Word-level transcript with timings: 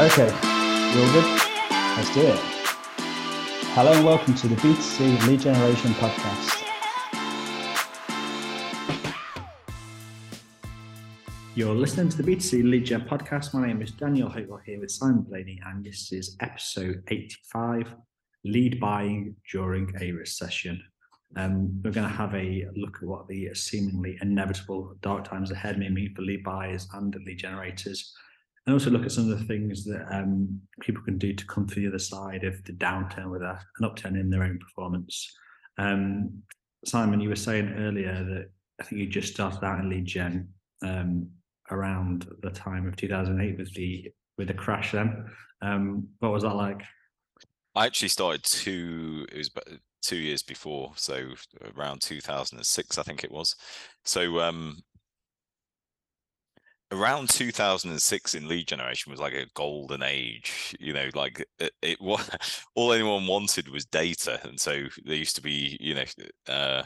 Okay, 0.00 0.26
you 0.26 1.02
all 1.02 1.12
good? 1.12 1.40
Let's 1.70 2.12
do 2.12 2.22
it. 2.22 2.40
Hello 3.76 3.92
and 3.92 4.04
welcome 4.04 4.34
to 4.34 4.48
the 4.48 4.56
B2C 4.56 5.28
Lead 5.28 5.38
Generation 5.38 5.92
Podcast. 5.92 6.64
You're 11.54 11.76
listening 11.76 12.08
to 12.08 12.20
the 12.20 12.24
B2C 12.24 12.68
Lead 12.68 12.86
Gen 12.86 13.02
Podcast. 13.02 13.54
My 13.54 13.68
name 13.68 13.82
is 13.82 13.92
Daniel 13.92 14.28
Hogel 14.28 14.58
here 14.66 14.80
with 14.80 14.90
Simon 14.90 15.22
Blaney, 15.22 15.60
and 15.64 15.84
this 15.84 16.10
is 16.10 16.36
episode 16.40 17.04
85 17.06 17.94
Lead 18.42 18.80
Buying 18.80 19.36
During 19.52 19.92
a 20.00 20.10
Recession. 20.10 20.82
Um, 21.36 21.80
we're 21.84 21.92
going 21.92 22.08
to 22.08 22.12
have 22.12 22.34
a 22.34 22.66
look 22.74 22.96
at 23.00 23.06
what 23.06 23.28
the 23.28 23.54
seemingly 23.54 24.18
inevitable 24.20 24.96
dark 25.02 25.22
times 25.22 25.52
ahead 25.52 25.78
may 25.78 25.88
mean 25.88 26.12
for 26.16 26.22
lead 26.22 26.42
buyers 26.42 26.88
and 26.94 27.14
lead 27.24 27.38
generators 27.38 28.12
and 28.66 28.72
also 28.72 28.90
look 28.90 29.04
at 29.04 29.12
some 29.12 29.30
of 29.30 29.38
the 29.38 29.44
things 29.44 29.84
that 29.84 30.06
um, 30.10 30.60
people 30.80 31.02
can 31.02 31.18
do 31.18 31.34
to 31.34 31.46
come 31.46 31.66
to 31.66 31.74
the 31.74 31.88
other 31.88 31.98
side 31.98 32.44
of 32.44 32.62
the 32.64 32.72
downturn 32.72 33.30
with 33.30 33.42
a, 33.42 33.58
an 33.78 33.84
upturn 33.84 34.16
in 34.16 34.30
their 34.30 34.42
own 34.42 34.58
performance. 34.58 35.30
Um, 35.76 36.42
Simon, 36.84 37.20
you 37.20 37.28
were 37.28 37.36
saying 37.36 37.74
earlier 37.78 38.24
that 38.24 38.50
I 38.80 38.84
think 38.84 39.00
you 39.00 39.06
just 39.06 39.34
started 39.34 39.64
out 39.64 39.80
in 39.80 39.90
lead 39.90 40.06
gen 40.06 40.48
um, 40.82 41.28
around 41.70 42.26
the 42.42 42.50
time 42.50 42.86
of 42.88 42.96
2008 42.96 43.58
with 43.58 43.72
the 43.74 44.10
with 44.36 44.48
the 44.48 44.54
crash. 44.54 44.92
Then, 44.92 45.26
um, 45.62 46.08
what 46.18 46.32
was 46.32 46.42
that 46.42 46.54
like? 46.54 46.82
I 47.74 47.86
actually 47.86 48.08
started 48.08 48.42
two. 48.44 49.26
It 49.30 49.38
was 49.38 49.50
two 50.02 50.16
years 50.16 50.42
before, 50.42 50.92
so 50.96 51.28
around 51.76 52.02
2006, 52.02 52.98
I 52.98 53.02
think 53.02 53.24
it 53.24 53.32
was. 53.32 53.56
So 54.04 54.40
um, 54.40 54.82
around 56.92 57.28
2006 57.28 58.34
in 58.34 58.48
lead 58.48 58.68
generation 58.68 59.10
was 59.10 59.20
like 59.20 59.32
a 59.32 59.46
golden 59.54 60.02
age 60.02 60.76
you 60.78 60.92
know 60.92 61.08
like 61.14 61.44
it, 61.82 62.00
was 62.00 62.28
all 62.74 62.92
anyone 62.92 63.26
wanted 63.26 63.68
was 63.68 63.84
data 63.86 64.38
and 64.44 64.60
so 64.60 64.84
there 65.04 65.16
used 65.16 65.36
to 65.36 65.42
be 65.42 65.76
you 65.80 65.94
know 65.94 66.04
uh, 66.48 66.82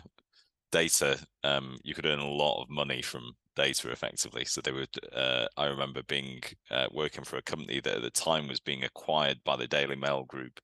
data 0.70 1.18
um, 1.44 1.78
you 1.82 1.94
could 1.94 2.06
earn 2.06 2.18
a 2.18 2.28
lot 2.28 2.62
of 2.62 2.70
money 2.70 3.02
from 3.02 3.32
data 3.58 3.90
effectively. 3.90 4.44
So 4.44 4.60
they 4.60 4.72
would 4.72 4.94
uh, 5.12 5.46
i 5.56 5.66
remember 5.66 6.02
being 6.04 6.40
uh, 6.70 6.86
working 6.92 7.24
for 7.24 7.36
a 7.36 7.42
company 7.42 7.80
that 7.80 7.96
at 7.96 8.02
the 8.02 8.10
time 8.10 8.48
was 8.48 8.60
being 8.60 8.84
acquired 8.84 9.38
by 9.44 9.56
the 9.56 9.66
daily 9.66 9.96
mail 9.96 10.24
group 10.24 10.60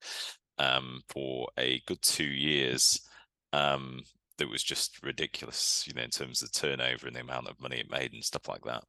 um, 0.59 1.01
for 1.09 1.49
a 1.59 1.83
good 1.87 2.01
two 2.03 2.25
years 2.25 3.01
um, 3.53 4.01
that 4.39 4.49
was 4.49 4.63
just 4.63 5.03
ridiculous, 5.03 5.85
you 5.87 5.95
know, 5.95 6.03
in 6.03 6.11
terms 6.11 6.43
of 6.43 6.53
turnover 6.53 7.07
and 7.07 7.17
the 7.17 7.21
amount 7.21 7.49
of 7.49 7.61
money 7.61 7.79
it 7.79 7.91
made 7.91 8.13
and 8.13 8.25
stuff 8.25 8.49
like 8.49 8.65
that. 8.65 8.85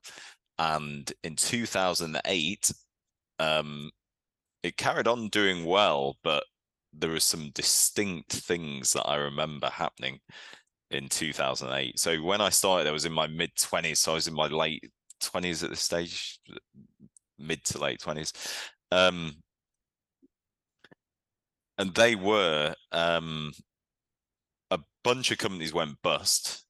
And 0.58 1.12
in 1.24 1.36
2008, 1.36 2.72
um, 3.40 3.92
it 4.64 4.78
carried 4.78 5.08
on 5.08 5.30
doing 5.30 5.66
well, 5.66 6.18
but 6.24 6.44
there 6.94 7.12
were 7.12 7.20
some 7.20 7.52
distinct 7.54 8.32
things 8.32 8.94
that 8.94 9.08
I 9.08 9.18
remember 9.18 9.70
happening 9.70 10.20
in 10.92 11.10
2008. 11.10 12.00
So 12.00 12.22
when 12.22 12.42
I 12.42 12.50
started, 12.50 12.88
I 12.88 12.92
was 12.92 13.06
in 13.06 13.14
my 13.14 13.28
mid 13.28 13.54
20s. 13.56 13.98
So 13.98 14.12
I 14.12 14.16
was 14.16 14.28
in 14.28 14.34
my 14.34 14.48
late 14.48 14.90
20s 15.22 15.64
at 15.64 15.70
this 15.70 15.82
stage, 15.82 16.40
mid 17.38 17.64
to 17.66 17.80
late 17.80 18.00
20s. 18.00 18.32
Um, 18.92 19.34
and 21.78 21.94
they 21.94 22.16
were 22.16 22.74
um, 22.92 23.52
a 24.76 24.84
bunch 25.04 25.32
of 25.32 25.38
companies 25.38 25.74
went 25.74 26.02
bust 26.02 26.66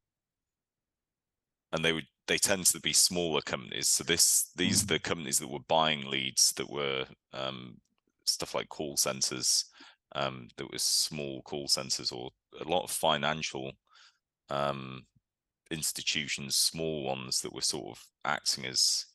and 1.71 1.83
they 1.83 1.93
would 1.93 2.07
they 2.27 2.37
tend 2.37 2.65
to 2.65 2.79
be 2.79 2.93
smaller 2.93 3.41
companies. 3.41 3.87
So 3.87 4.03
this 4.03 4.51
these 4.55 4.83
are 4.83 4.85
mm. 4.85 4.89
the 4.89 4.99
companies 4.99 5.39
that 5.39 5.49
were 5.49 5.59
buying 5.67 6.05
leads 6.09 6.53
that 6.53 6.69
were 6.69 7.05
um, 7.33 7.77
stuff 8.25 8.55
like 8.55 8.69
call 8.69 8.97
centers, 8.97 9.65
um, 10.15 10.47
that 10.57 10.71
was 10.71 10.81
small 10.81 11.41
call 11.43 11.67
centers 11.67 12.11
or 12.11 12.31
a 12.59 12.67
lot 12.67 12.83
of 12.83 12.91
financial 12.91 13.73
um, 14.49 15.05
institutions, 15.69 16.55
small 16.55 17.03
ones 17.03 17.41
that 17.41 17.53
were 17.53 17.61
sort 17.61 17.97
of 17.97 18.03
acting 18.23 18.65
as 18.65 19.05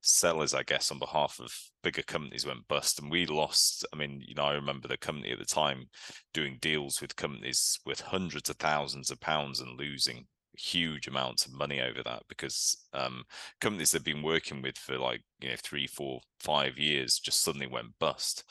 sellers, 0.00 0.54
I 0.54 0.62
guess, 0.62 0.90
on 0.90 0.98
behalf 0.98 1.38
of 1.40 1.52
bigger 1.82 2.02
companies 2.02 2.46
went 2.46 2.68
bust. 2.68 3.00
And 3.00 3.10
we 3.10 3.26
lost, 3.26 3.86
I 3.92 3.96
mean, 3.96 4.22
you 4.26 4.34
know, 4.34 4.44
I 4.44 4.54
remember 4.54 4.88
the 4.88 4.96
company 4.96 5.32
at 5.32 5.38
the 5.38 5.44
time 5.44 5.86
doing 6.32 6.58
deals 6.60 7.00
with 7.00 7.16
companies 7.16 7.78
with 7.84 8.00
hundreds 8.00 8.50
of 8.50 8.56
thousands 8.56 9.10
of 9.10 9.20
pounds 9.20 9.60
and 9.60 9.78
losing 9.78 10.26
huge 10.54 11.06
amounts 11.06 11.46
of 11.46 11.52
money 11.52 11.80
over 11.80 12.02
that 12.02 12.22
because 12.28 12.78
um, 12.92 13.24
companies 13.60 13.92
they've 13.92 14.02
been 14.02 14.22
working 14.22 14.60
with 14.60 14.76
for 14.76 14.98
like 14.98 15.22
you 15.40 15.48
know 15.48 15.56
three, 15.58 15.86
four, 15.86 16.20
five 16.40 16.78
years 16.78 17.18
just 17.18 17.42
suddenly 17.42 17.66
went 17.66 17.98
bust. 17.98 18.44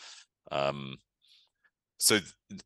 Um, 0.52 0.98
so 1.98 2.20
th- 2.20 2.62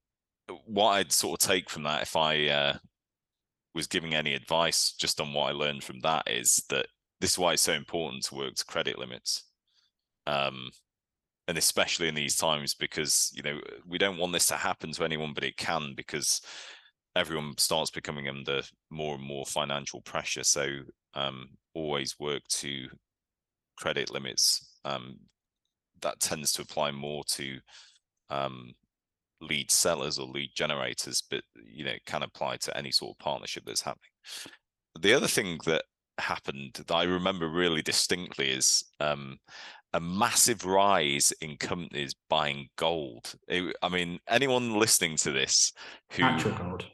what 0.66 0.91
I'd 0.91 1.12
sort 1.12 1.41
of 1.41 1.47
take 1.47 1.70
from 1.70 1.84
that, 1.84 2.02
if 2.03 2.16
I 2.16 2.47
uh, 2.47 2.78
was 3.74 3.88
giving 3.88 4.14
any 4.14 4.34
advice 4.34 4.94
just 4.94 5.22
on 5.22 5.34
what 5.34 5.50
I 5.50 5.53
learned 5.53 5.84
from 5.84 6.00
that, 6.02 6.24
is 6.30 6.64
that 6.70 6.88
this 7.22 7.32
is 7.32 7.40
why 7.40 7.54
it's 7.54 7.62
so 7.62 7.74
important 7.74 8.24
to 8.26 8.36
work 8.36 8.56
to 8.56 8.66
credit 8.66 9.00
limits. 9.00 9.44
Um, 10.28 10.70
and 11.48 11.58
especially 11.58 12.08
in 12.08 12.16
these 12.16 12.36
times 12.36 12.74
because 12.74 13.32
you 13.34 13.42
know 13.42 13.59
we 13.88 13.98
don't 13.98 14.18
want 14.18 14.32
this 14.32 14.46
to 14.48 14.56
happen 14.56 14.92
to 14.92 15.04
anyone 15.04 15.34
but 15.34 15.44
it 15.44 15.58
can 15.58 15.94
because 15.96 16.42
everyone 17.16 17.54
starts 17.58 17.92
becoming 17.92 18.30
under 18.30 18.62
more 18.90 19.16
and 19.16 19.24
more 19.24 19.46
financial 19.46 20.02
pressure. 20.02 20.44
So 20.44 20.68
um, 21.14 21.50
always 21.74 22.20
work 22.20 22.44
to 22.50 22.88
credit 23.78 24.12
limits. 24.12 24.78
Um, 24.86 25.20
that 26.02 26.20
tends 26.20 26.53
to 26.53 26.62
apply 26.62 26.92
more 26.92 27.24
to 27.32 27.59
um, 28.30 28.72
lead 29.42 29.70
sellers 29.70 30.18
or 30.18 30.28
lead 30.28 30.52
generators, 30.56 31.22
but 31.30 31.44
you 31.64 31.86
know 31.86 31.92
it 31.92 32.06
can 32.06 32.24
apply 32.24 32.58
to 32.58 32.78
any 32.78 32.92
sort 32.92 33.12
of 33.12 33.20
partnership 33.20 33.64
that's 33.66 33.82
happening. 33.82 34.12
The 35.00 35.14
other 35.14 35.28
thing 35.28 35.59
that 35.66 35.84
happened 36.22 36.74
that 36.76 36.94
I 36.94 37.04
remember 37.04 37.50
really 37.50 37.82
distinctly 37.82 38.50
is 38.50 38.84
um, 39.00 39.38
a 39.94 40.00
massive 40.00 40.66
rise 40.66 41.34
in 41.42 41.58
companies 41.58 42.16
buying 42.30 42.70
gold. 42.78 43.34
It, 43.48 43.76
I 43.82 43.90
mean, 43.90 44.20
anyone 44.28 44.80
listening 44.80 45.18
to 45.18 45.32
this 45.32 45.74
who 46.12 46.24
actual 46.24 46.52
gold, 46.52 46.86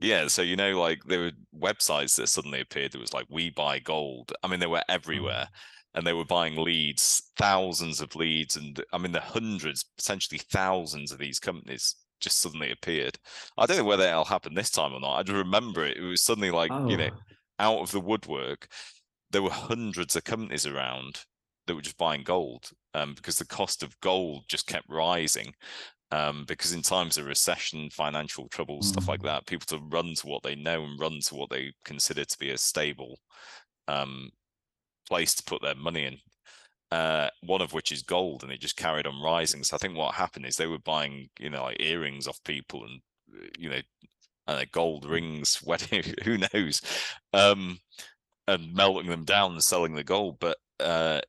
yeah, 0.00 0.26
so 0.26 0.42
you 0.42 0.56
know, 0.56 0.80
like 0.80 1.02
there 1.04 1.20
were 1.20 1.32
websites 1.58 2.16
that 2.16 2.28
suddenly 2.28 2.60
appeared 2.60 2.92
that 2.92 3.00
was 3.00 3.14
like 3.14 3.26
we 3.30 3.50
buy 3.50 3.78
gold. 3.78 4.32
I 4.42 4.48
mean, 4.48 4.60
they 4.60 4.66
were 4.66 4.82
everywhere. 4.88 5.48
Mm. 5.50 5.58
And 5.96 6.04
they 6.04 6.12
were 6.12 6.24
buying 6.24 6.56
leads, 6.56 7.30
thousands 7.36 8.00
of 8.00 8.16
leads, 8.16 8.56
and 8.56 8.82
I 8.92 8.98
mean 8.98 9.12
the 9.12 9.20
hundreds, 9.20 9.84
potentially 9.96 10.40
thousands 10.50 11.12
of 11.12 11.20
these 11.20 11.38
companies 11.38 11.94
just 12.20 12.40
suddenly 12.40 12.72
appeared. 12.72 13.16
I 13.56 13.66
don't 13.66 13.76
know 13.76 13.84
whether 13.84 14.04
it'll 14.04 14.24
happen 14.24 14.54
this 14.54 14.70
time 14.70 14.92
or 14.92 14.98
not. 14.98 15.14
I 15.14 15.22
just 15.22 15.36
remember 15.36 15.84
it. 15.84 15.96
It 15.96 16.02
was 16.02 16.22
suddenly 16.22 16.50
like, 16.50 16.72
oh. 16.72 16.88
you 16.88 16.96
know, 16.96 17.10
oh. 17.12 17.34
Out 17.64 17.80
of 17.80 17.90
the 17.90 18.00
woodwork, 18.00 18.68
there 19.30 19.42
were 19.42 19.50
hundreds 19.50 20.14
of 20.16 20.24
companies 20.24 20.66
around 20.66 21.24
that 21.66 21.74
were 21.74 21.80
just 21.80 21.96
buying 21.96 22.22
gold 22.22 22.70
um, 22.92 23.14
because 23.14 23.38
the 23.38 23.46
cost 23.46 23.82
of 23.82 23.98
gold 24.00 24.44
just 24.48 24.66
kept 24.66 24.88
rising 24.88 25.52
um, 26.10 26.44
because 26.46 26.72
in 26.72 26.82
times 26.82 27.18
of 27.18 27.26
recession, 27.26 27.90
financial 27.90 28.48
trouble, 28.48 28.78
mm. 28.78 28.84
stuff 28.84 29.08
like 29.08 29.20
mm. 29.20 29.24
that, 29.24 29.46
people 29.46 29.66
to 29.66 29.84
run 29.88 30.14
to 30.14 30.26
what 30.26 30.42
they 30.42 30.54
know 30.54 30.84
and 30.84 31.00
run 31.00 31.18
to 31.24 31.34
what 31.34 31.50
they 31.50 31.72
consider 31.84 32.24
to 32.24 32.38
be 32.38 32.50
a 32.50 32.58
stable 32.58 33.18
um, 33.88 34.30
place 35.08 35.34
to 35.34 35.42
put 35.42 35.62
their 35.62 35.74
money 35.74 36.04
in. 36.04 36.18
Uh, 36.90 37.28
one 37.40 37.60
of 37.60 37.72
which 37.72 37.90
is 37.90 38.02
gold, 38.02 38.44
and 38.44 38.52
it 38.52 38.60
just 38.60 38.76
carried 38.76 39.06
on 39.06 39.20
rising. 39.20 39.64
So 39.64 39.74
I 39.74 39.78
think 39.78 39.96
what 39.96 40.14
happened 40.14 40.46
is 40.46 40.56
they 40.56 40.68
were 40.68 40.78
buying, 40.78 41.28
you 41.40 41.50
know, 41.50 41.64
like 41.64 41.80
earrings 41.80 42.28
off 42.28 42.38
people, 42.44 42.84
and 42.84 43.00
uh, 43.34 43.48
you 43.58 43.70
know, 43.70 43.80
and 44.46 44.70
gold 44.72 45.04
rings, 45.04 45.62
wedding, 45.64 46.04
who 46.24 46.38
knows, 46.38 46.80
um, 47.32 47.78
and 48.46 48.74
melting 48.74 49.08
them 49.10 49.24
down 49.24 49.52
and 49.52 49.62
selling 49.62 49.94
the 49.94 50.04
gold. 50.04 50.38
But 50.40 50.56
uh, 50.80 51.20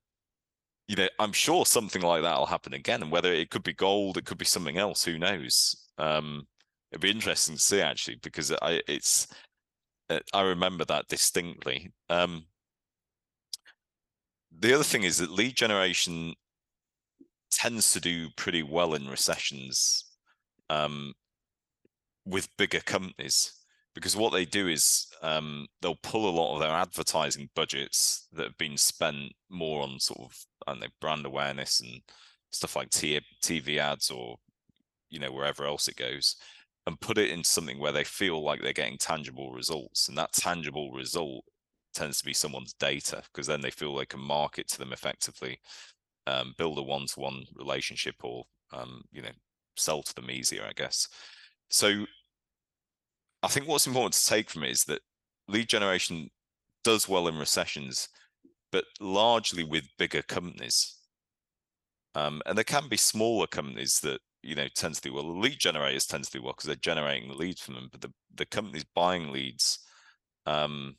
you 0.88 0.96
know, 0.96 1.08
I'm 1.20 1.34
sure 1.34 1.66
something 1.66 2.02
like 2.02 2.22
that 2.24 2.38
will 2.38 2.46
happen 2.46 2.74
again. 2.74 3.02
And 3.02 3.12
whether 3.12 3.34
it 3.34 3.50
could 3.50 3.64
be 3.64 3.74
gold, 3.74 4.18
it 4.18 4.26
could 4.26 4.38
be 4.38 4.46
something 4.46 4.78
else, 4.78 5.04
who 5.04 5.18
knows? 5.18 5.76
Um, 5.98 6.48
it'd 6.92 7.02
be 7.02 7.12
interesting 7.12 7.56
to 7.56 7.62
see 7.62 7.82
actually, 7.82 8.18
because 8.22 8.52
I 8.62 8.82
it's 8.88 9.28
uh, 10.10 10.20
I 10.34 10.42
remember 10.42 10.86
that 10.86 11.08
distinctly. 11.08 11.92
Um, 12.10 12.46
the 14.58 14.74
other 14.74 14.84
thing 14.84 15.04
is 15.04 15.18
that 15.18 15.32
lead 15.32 15.56
generation 15.56 16.34
tends 17.52 17.92
to 17.94 18.00
do 18.00 18.30
pretty 18.36 18.64
well 18.64 18.94
in 18.94 19.08
recessions 19.08 20.06
um, 20.70 21.14
with 22.26 22.56
bigger 22.58 22.80
companies 22.80 23.54
because 23.94 24.16
what 24.16 24.34
they 24.34 24.46
do 24.46 24.68
is 24.68 25.08
um, 25.22 25.68
they'll 25.82 25.98
pull 26.04 26.30
a 26.30 26.38
lot 26.38 26.54
of 26.54 26.60
their 26.60 26.70
advertising 26.70 27.50
budgets 27.56 28.28
that 28.34 28.44
have 28.44 28.58
been 28.58 28.78
spent 28.78 29.32
more 29.50 29.82
on 29.84 30.00
sort 30.00 30.20
of 30.20 30.36
I 30.68 30.74
don't 30.74 30.92
brand 31.00 31.26
awareness 31.26 31.80
and 31.80 32.02
stuff 32.52 32.76
like 32.76 32.90
TV 32.90 33.78
ads 33.78 34.12
or 34.12 34.36
you 35.10 35.20
know 35.20 35.32
wherever 35.32 35.66
else 35.66 35.88
it 35.88 35.96
goes, 35.96 36.36
and 36.86 37.00
put 37.00 37.18
it 37.18 37.32
into 37.32 37.50
something 37.50 37.80
where 37.80 37.94
they 37.94 38.04
feel 38.04 38.44
like 38.44 38.62
they're 38.62 38.74
getting 38.74 38.98
tangible 38.98 39.54
results, 39.54 40.10
and 40.10 40.18
that 40.18 40.34
tangible 40.34 40.92
result 40.92 41.46
tends 41.94 42.20
to 42.20 42.26
be 42.26 42.34
someone's 42.34 42.74
data 42.74 43.24
because 43.32 43.48
then 43.48 43.62
they 43.62 43.72
feel 43.72 43.96
they 43.96 44.06
can 44.06 44.20
market 44.20 44.68
to 44.68 44.78
them 44.78 44.92
effectively 44.92 45.58
um, 46.28 46.54
build 46.58 46.78
a 46.78 46.84
one-to-one 46.84 47.46
relationship 47.56 48.16
or 48.24 48.44
um, 48.74 49.04
you 49.12 49.22
know 49.22 49.30
sell 49.78 50.02
to 50.04 50.14
them 50.16 50.30
easier, 50.30 50.64
I 50.68 50.74
guess. 50.74 51.08
So 51.70 52.06
I 53.44 53.48
think 53.48 53.68
what's 53.68 53.88
important 53.88 54.14
to 54.14 54.26
take 54.26 54.50
from 54.50 54.64
it 54.64 54.72
is 54.72 54.84
that 54.86 55.02
lead 55.48 55.70
generation 55.70 56.30
does 56.84 57.08
well 57.08 57.28
in 57.28 57.38
recessions, 57.38 58.08
but 58.72 58.86
largely 59.00 59.64
with 59.64 59.86
bigger 59.98 60.22
companies. 60.22 60.98
Um, 62.16 62.42
and 62.46 62.58
there 62.58 62.64
can 62.64 62.88
be 62.90 62.98
smaller 62.98 63.48
companies 63.48 64.00
that 64.02 64.22
you 64.42 64.56
know 64.56 64.68
tend 64.76 64.96
to 64.96 65.02
do 65.02 65.14
well. 65.14 65.40
Lead 65.40 65.60
generators 65.60 66.06
tend 66.06 66.24
to 66.24 66.32
do 66.32 66.42
well 66.42 66.54
because 66.54 66.68
they're 66.68 66.76
generating 66.76 67.28
the 67.30 67.36
leads 67.36 67.62
from 67.62 67.76
them, 67.76 67.90
but 67.92 68.02
the 68.02 68.14
the 68.36 68.46
companies 68.46 68.86
buying 68.96 69.32
leads, 69.32 69.80
um, 70.46 70.96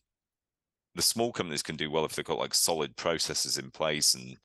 the 0.95 1.03
small 1.03 1.33
companies 1.33 1.63
can 1.63 1.77
do 1.77 1.91
well 1.91 2.05
if 2.05 2.15
they've 2.15 2.25
got 2.25 2.39
like 2.39 2.55
solid 2.55 2.97
processes 2.97 3.59
in 3.59 3.71
place 3.71 4.15
and 4.15 4.37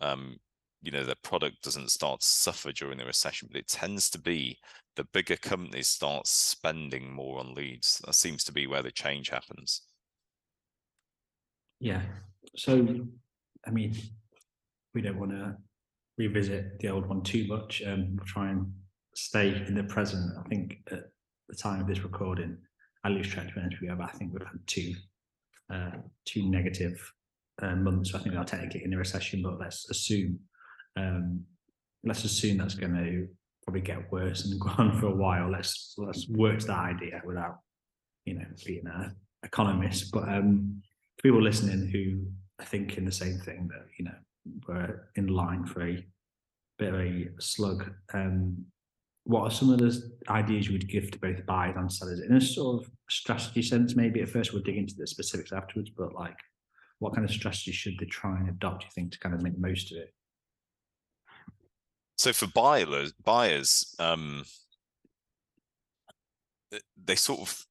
um, 0.00 0.36
you 0.82 0.92
know, 0.92 1.04
the 1.04 1.16
product 1.22 1.62
doesn't 1.62 1.90
start 1.90 2.20
to 2.20 2.26
suffer 2.26 2.72
during 2.72 2.98
the 2.98 3.04
recession, 3.04 3.48
but 3.50 3.58
it 3.60 3.68
tends 3.68 4.08
to 4.10 4.18
be 4.18 4.58
the 4.96 5.04
bigger 5.12 5.36
companies 5.36 5.88
start 5.88 6.26
spending 6.26 7.12
more 7.12 7.40
on 7.40 7.54
leads. 7.54 8.00
That 8.04 8.14
seems 8.14 8.44
to 8.44 8.52
be 8.52 8.66
where 8.66 8.82
the 8.82 8.90
change 8.90 9.28
happens. 9.28 9.82
Yeah. 11.80 12.02
So, 12.56 12.86
I 13.66 13.70
mean, 13.70 13.94
we 14.94 15.02
don't 15.02 15.18
want 15.18 15.32
to 15.32 15.56
revisit 16.16 16.80
the 16.80 16.88
old 16.88 17.06
one 17.06 17.22
too 17.22 17.46
much. 17.46 17.82
Um, 17.86 18.16
we'll 18.16 18.26
try 18.26 18.50
and 18.50 18.72
stay 19.14 19.64
in 19.66 19.74
the 19.74 19.84
present. 19.84 20.32
I 20.38 20.48
think 20.48 20.78
at 20.90 21.04
the 21.48 21.56
time 21.56 21.80
of 21.80 21.86
this 21.86 22.00
recording, 22.00 22.58
lose 23.08 23.28
track 23.28 23.48
of 23.56 23.62
we 23.80 23.88
have. 23.88 24.00
I 24.00 24.08
think 24.08 24.32
we've 24.32 24.42
had 24.42 24.66
two, 24.66 24.94
uh, 25.72 25.98
two 26.24 26.50
negative 26.50 27.00
uh, 27.62 27.74
months. 27.74 28.14
I 28.14 28.18
think 28.18 28.32
we 28.32 28.36
are 28.38 28.44
technically 28.44 28.84
in 28.84 28.94
a 28.94 28.98
recession, 28.98 29.42
but 29.42 29.58
let's 29.58 29.88
assume 29.90 30.38
um, 30.98 31.44
let's 32.04 32.24
assume 32.24 32.58
that's 32.58 32.74
going 32.74 32.94
to 32.94 33.28
probably 33.64 33.82
get 33.82 34.10
worse 34.10 34.44
and 34.44 34.60
go 34.60 34.70
on 34.78 34.98
for 34.98 35.06
a 35.06 35.14
while. 35.14 35.50
Let's 35.50 35.94
let's 35.98 36.28
work 36.28 36.60
to 36.60 36.66
that 36.66 36.78
idea 36.78 37.22
without 37.24 37.58
you 38.24 38.34
know 38.34 38.46
being 38.66 38.86
an 38.86 39.14
economist. 39.42 40.10
But 40.12 40.28
um, 40.28 40.82
people 41.22 41.42
listening 41.42 41.88
who 41.88 42.26
are 42.62 42.66
thinking 42.66 43.04
the 43.04 43.12
same 43.12 43.38
thing 43.38 43.68
that 43.68 43.86
you 43.98 44.06
know 44.06 44.14
we're 44.66 45.08
in 45.16 45.28
line 45.28 45.66
for 45.66 45.86
a 45.86 46.04
bit 46.78 46.94
of 46.94 47.00
a 47.00 47.28
slug. 47.38 47.90
Um, 48.14 48.64
what 49.24 49.42
are 49.42 49.50
some 49.50 49.70
of 49.70 49.78
the 49.78 50.10
ideas 50.30 50.68
you 50.68 50.72
would 50.72 50.88
give 50.88 51.10
to 51.10 51.18
both 51.18 51.44
buyers 51.44 51.74
and 51.76 51.92
sellers 51.92 52.20
in 52.20 52.34
a 52.34 52.40
sort 52.40 52.82
of 52.82 52.90
strategy 53.10 53.60
sense? 53.60 53.94
Maybe 53.94 54.22
at 54.22 54.30
first 54.30 54.54
we'll 54.54 54.62
dig 54.62 54.78
into 54.78 54.94
the 54.96 55.06
specifics 55.06 55.52
afterwards, 55.52 55.90
but 55.90 56.14
like 56.14 56.38
what 56.98 57.14
kind 57.14 57.28
of 57.28 57.30
strategy 57.30 57.72
should 57.72 57.98
they 57.98 58.06
try 58.06 58.38
and 58.38 58.48
adopt, 58.48 58.80
Do 58.80 58.86
you 58.86 58.90
think, 58.94 59.12
to 59.12 59.18
kind 59.18 59.34
of 59.34 59.42
make 59.42 59.58
most 59.58 59.92
of 59.92 59.98
it? 59.98 60.14
So 62.18 62.32
for 62.32 62.48
buyers, 62.48 63.12
buyers, 63.24 63.94
um, 64.00 64.42
they 67.02 67.14
sort 67.14 67.40
of, 67.40 67.64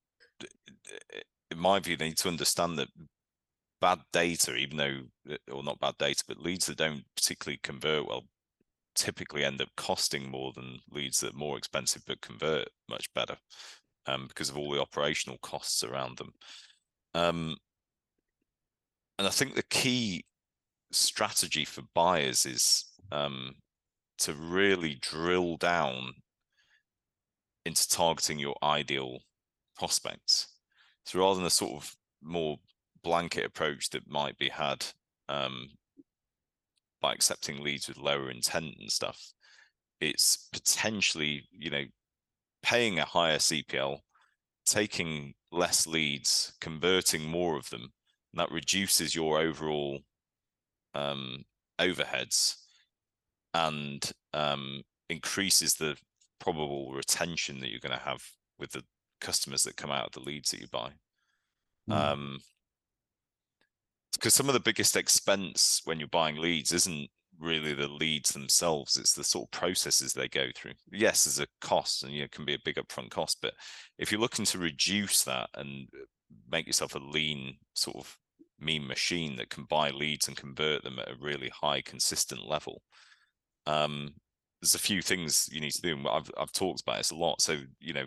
in 1.51 1.59
my 1.59 1.79
view, 1.79 1.97
they 1.97 2.07
need 2.07 2.17
to 2.19 2.29
understand 2.29 2.79
that 2.79 2.87
bad 3.81 3.99
data, 4.13 4.55
even 4.55 4.77
though, 4.77 5.35
or 5.51 5.63
not 5.63 5.81
bad 5.81 5.95
data, 5.99 6.23
but 6.27 6.39
leads 6.39 6.65
that 6.67 6.77
don't 6.77 7.03
particularly 7.15 7.59
convert 7.61 8.07
well, 8.07 8.23
typically 8.95 9.43
end 9.43 9.61
up 9.61 9.67
costing 9.75 10.31
more 10.31 10.53
than 10.53 10.79
leads 10.89 11.19
that 11.19 11.33
are 11.33 11.37
more 11.37 11.57
expensive 11.57 12.03
but 12.07 12.21
convert 12.21 12.69
much 12.89 13.13
better, 13.13 13.35
um, 14.05 14.27
because 14.29 14.49
of 14.49 14.57
all 14.57 14.71
the 14.71 14.81
operational 14.81 15.37
costs 15.43 15.83
around 15.83 16.17
them. 16.17 16.31
Um, 17.13 17.57
and 19.19 19.27
I 19.27 19.31
think 19.31 19.55
the 19.55 19.63
key 19.63 20.25
strategy 20.93 21.65
for 21.65 21.83
buyers 21.93 22.45
is 22.45 22.85
um, 23.11 23.55
to 24.19 24.33
really 24.33 24.97
drill 25.01 25.57
down 25.57 26.13
into 27.65 27.87
targeting 27.87 28.39
your 28.39 28.55
ideal 28.63 29.19
prospects. 29.75 30.47
So 31.05 31.19
rather 31.19 31.35
than 31.37 31.45
a 31.45 31.51
sort 31.51 31.73
of 31.73 31.95
more 32.21 32.57
blanket 33.03 33.45
approach 33.45 33.89
that 33.91 34.09
might 34.09 34.37
be 34.37 34.49
had 34.49 34.85
um, 35.29 35.69
by 37.01 37.13
accepting 37.13 37.63
leads 37.63 37.87
with 37.87 37.97
lower 37.97 38.29
intent 38.31 38.75
and 38.79 38.91
stuff, 38.91 39.21
it's 39.99 40.47
potentially, 40.51 41.47
you 41.51 41.69
know, 41.69 41.83
paying 42.63 42.99
a 42.99 43.05
higher 43.05 43.37
CPL, 43.37 43.99
taking 44.65 45.33
less 45.51 45.87
leads, 45.87 46.53
converting 46.59 47.25
more 47.25 47.57
of 47.57 47.69
them, 47.69 47.81
and 48.33 48.39
that 48.39 48.51
reduces 48.51 49.15
your 49.15 49.39
overall 49.39 49.99
um, 50.93 51.43
overheads 51.79 52.55
and 53.57 54.11
um, 54.33 54.83
increases 55.09 55.73
the 55.73 55.97
probable 56.39 56.91
retention 56.93 57.59
that 57.59 57.69
you're 57.69 57.79
going 57.79 57.97
to 57.97 58.05
have 58.05 58.21
with 58.59 58.71
the 58.71 58.83
customers 59.19 59.63
that 59.63 59.77
come 59.77 59.91
out 59.91 60.05
of 60.05 60.11
the 60.11 60.29
leads 60.29 60.51
that 60.51 60.61
you 60.61 60.67
buy. 60.71 60.91
Mm. 61.89 61.93
Um, 61.93 62.39
because 64.13 64.33
some 64.33 64.47
of 64.47 64.53
the 64.53 64.59
biggest 64.59 64.95
expense 64.95 65.81
when 65.85 65.99
you're 65.99 66.07
buying 66.07 66.37
leads 66.37 66.71
isn't 66.71 67.09
really 67.39 67.73
the 67.73 67.87
leads 67.87 68.31
themselves 68.31 68.97
it's 68.97 69.13
the 69.13 69.23
sort 69.23 69.45
of 69.45 69.51
processes 69.51 70.11
they 70.11 70.27
go 70.27 70.47
through 70.55 70.71
yes 70.91 71.25
there's 71.25 71.39
a 71.39 71.45
cost 71.61 72.01
and 72.01 72.11
you 72.11 72.19
know, 72.19 72.25
it 72.25 72.31
can 72.31 72.45
be 72.45 72.55
a 72.55 72.59
big 72.65 72.77
upfront 72.77 73.11
cost 73.11 73.37
but 73.43 73.53
if 73.99 74.11
you're 74.11 74.19
looking 74.19 74.45
to 74.45 74.57
reduce 74.57 75.23
that 75.23 75.47
and 75.53 75.87
make 76.49 76.65
yourself 76.65 76.95
a 76.95 76.99
lean 76.99 77.55
sort 77.75 77.95
of 77.95 78.17
mean 78.59 78.87
machine 78.87 79.35
that 79.35 79.51
can 79.51 79.65
buy 79.65 79.91
leads 79.91 80.27
and 80.27 80.35
convert 80.35 80.83
them 80.83 80.97
at 80.97 81.11
a 81.11 81.15
really 81.21 81.49
high 81.49 81.79
consistent 81.81 82.41
level 82.47 82.81
um, 83.67 84.13
there's 84.61 84.75
a 84.75 84.79
few 84.79 85.01
things 85.01 85.47
you 85.51 85.59
need 85.59 85.73
to 85.73 85.81
do. 85.81 85.97
I've 86.09 86.31
I've 86.37 86.51
talked 86.51 86.81
about 86.81 86.97
this 86.97 87.11
a 87.11 87.15
lot. 87.15 87.41
So 87.41 87.57
you 87.79 87.93
know, 87.93 88.05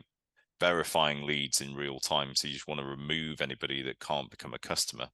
verifying 0.58 1.24
leads 1.24 1.60
in 1.60 1.74
real 1.74 2.00
time. 2.00 2.34
So 2.34 2.48
you 2.48 2.54
just 2.54 2.66
want 2.66 2.80
to 2.80 2.86
remove 2.86 3.40
anybody 3.40 3.82
that 3.82 4.00
can't 4.00 4.30
become 4.30 4.54
a 4.54 4.58
customer. 4.58 5.06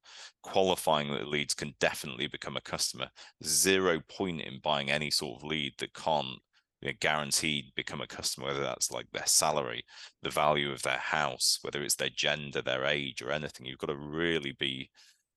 Qualifying 0.42 1.10
that 1.12 1.28
leads 1.28 1.54
can 1.54 1.74
definitely 1.80 2.28
become 2.28 2.56
a 2.56 2.62
customer. 2.62 3.08
Zero 3.44 4.00
point 4.08 4.40
in 4.40 4.60
buying 4.62 4.90
any 4.90 5.10
sort 5.10 5.40
of 5.40 5.48
lead 5.48 5.72
that 5.78 5.92
can't 5.94 6.38
you 6.80 6.88
know, 6.88 6.94
guaranteed 7.00 7.66
become 7.74 8.00
a 8.00 8.06
customer, 8.06 8.48
whether 8.48 8.60
that's 8.60 8.90
like 8.90 9.06
their 9.12 9.26
salary, 9.26 9.84
the 10.22 10.30
value 10.30 10.70
of 10.72 10.82
their 10.82 10.98
house, 10.98 11.58
whether 11.62 11.82
it's 11.82 11.96
their 11.96 12.10
gender, 12.10 12.62
their 12.62 12.84
age, 12.84 13.22
or 13.22 13.30
anything. 13.30 13.66
You've 13.66 13.78
got 13.78 13.88
to 13.88 13.96
really 13.96 14.54
be 14.58 14.90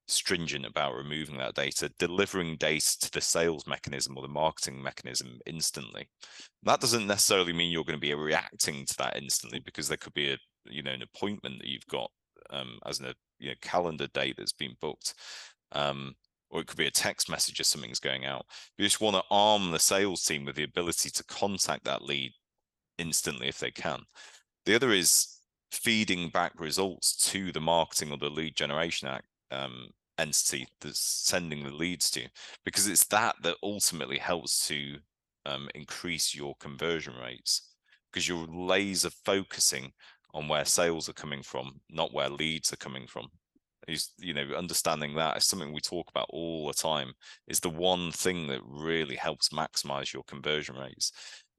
stringent 0.09 0.65
about 0.65 0.95
removing 0.95 1.38
that 1.38 1.56
data, 1.56 1.91
delivering 2.00 2.57
data 2.57 3.00
to 3.00 3.11
the 3.11 3.21
sales 3.21 3.67
mechanism 3.67 4.17
or 4.17 4.21
the 4.21 4.27
marketing 4.27 4.81
mechanism 4.81 5.39
instantly. 5.45 6.09
That 6.63 6.81
doesn't 6.81 7.07
necessarily 7.07 7.53
mean 7.53 7.72
you're 7.72 7.84
going 7.84 8.00
to 8.00 8.00
be 8.00 8.13
reacting 8.13 8.86
to 8.86 8.98
that 8.98 9.17
instantly 9.17 9.60
because 9.60 9.88
there 9.88 9.98
could 9.98 10.13
be 10.13 10.31
a 10.31 10.38
you 10.65 10.84
know 10.84 10.91
an 10.91 11.01
appointment 11.01 11.60
that 11.60 11.67
you've 11.67 11.88
got 11.88 12.12
um, 12.50 12.79
as 12.86 13.00
a 13.01 13.13
you 13.39 13.50
know 13.50 13.55
calendar 13.62 14.07
date 14.07 14.36
that's 14.38 14.53
been 14.53 14.75
booked. 14.81 15.13
Um, 15.72 16.15
or 16.51 16.62
it 16.62 16.67
could 16.67 16.77
be 16.77 16.88
a 16.88 16.91
text 16.91 17.29
message 17.29 17.60
or 17.60 17.63
something's 17.63 18.00
going 18.00 18.25
out. 18.25 18.43
You 18.77 18.86
just 18.86 19.01
want 19.01 19.15
to 19.15 19.24
arm 19.29 19.69
the 19.69 19.77
sales 19.77 20.24
team 20.24 20.45
with 20.45 20.55
the 20.55 20.63
ability 20.63 21.12
to 21.12 21.24
contact 21.25 21.86
that 21.86 22.01
lead 22.01 22.31
instantly 22.98 23.48
if 23.48 23.60
they 23.60 23.69
can. 23.69 24.01
The 24.65 24.74
other 24.75 24.91
is 24.91 25.39
feeding 25.72 26.29
back 26.29 26.60
results 26.60 27.15
to 27.31 27.51
the 27.51 27.62
marketing 27.62 28.12
or 28.12 28.17
the 28.17 28.29
lead 28.29 28.55
generation 28.55 29.07
act, 29.07 29.27
um, 29.51 29.89
entity 30.19 30.67
that's 30.81 30.99
sending 30.99 31.63
the 31.63 31.71
leads 31.73 32.11
to 32.11 32.27
because 32.65 32.88
it's 32.88 33.05
that 33.07 33.35
that 33.41 33.55
ultimately 33.63 34.17
helps 34.17 34.67
to 34.67 34.97
um, 35.45 35.69
increase 35.73 36.35
your 36.35 36.55
conversion 36.59 37.13
rates 37.21 37.73
because 38.11 38.27
you're 38.27 38.47
laser 38.47 39.09
focusing 39.25 39.91
on 40.33 40.47
where 40.47 40.65
sales 40.65 41.09
are 41.09 41.13
coming 41.13 41.41
from 41.41 41.79
not 41.89 42.13
where 42.13 42.29
leads 42.29 42.71
are 42.73 42.77
coming 42.77 43.07
from. 43.07 43.27
Is 43.88 44.09
you 44.19 44.33
know 44.33 44.45
understanding 44.55 45.15
that 45.15 45.38
is 45.38 45.45
something 45.45 45.73
we 45.73 45.79
talk 45.79 46.09
about 46.09 46.27
all 46.29 46.67
the 46.67 46.73
time 46.73 47.13
is 47.47 47.59
the 47.59 47.69
one 47.69 48.11
thing 48.11 48.47
that 48.47 48.61
really 48.63 49.15
helps 49.15 49.49
maximize 49.49 50.13
your 50.13 50.23
conversion 50.23 50.75
rates. 50.75 51.11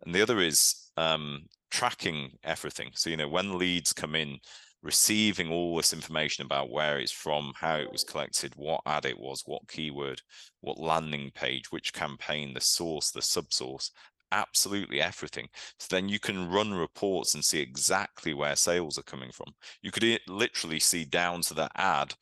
And 0.05 0.15
the 0.15 0.23
other 0.23 0.39
is 0.39 0.91
um, 0.97 1.47
tracking 1.71 2.31
everything. 2.45 2.91
So 2.95 3.11
you 3.11 3.17
know 3.17 3.29
when 3.29 3.59
leads 3.59 3.93
come 3.93 4.15
in 4.15 4.39
receiving 4.83 5.51
all 5.51 5.77
this 5.77 5.93
information 5.93 6.45
about 6.45 6.71
where 6.71 6.99
it's 6.99 7.13
from, 7.13 7.53
how 7.57 7.77
it 7.77 7.93
was 7.93 8.05
collected, 8.05 8.53
what 8.57 8.81
ad 8.87 9.05
it 9.05 9.19
was, 9.19 9.43
what 9.47 9.69
keyword, 9.69 10.21
what 10.61 10.79
landing 10.79 11.31
page, 11.35 11.71
which 11.71 11.93
campaign, 11.93 12.55
the 12.55 12.61
source, 12.61 13.11
the 13.11 13.21
subsource, 13.21 13.91
absolutely 14.33 15.01
everything. 15.01 15.49
So 15.79 15.89
then 15.91 16.09
you 16.09 16.19
can 16.19 16.51
run 16.51 16.73
reports 16.73 17.35
and 17.35 17.45
see 17.45 17.61
exactly 17.61 18.33
where 18.33 18.57
sales 18.57 18.99
are 18.99 19.03
coming 19.03 19.33
from. 19.33 19.53
You 19.83 19.91
could 19.91 20.21
literally 20.27 20.81
see 20.81 21.05
down 21.05 21.43
to 21.43 21.55
the 21.55 21.69
ad 21.77 22.15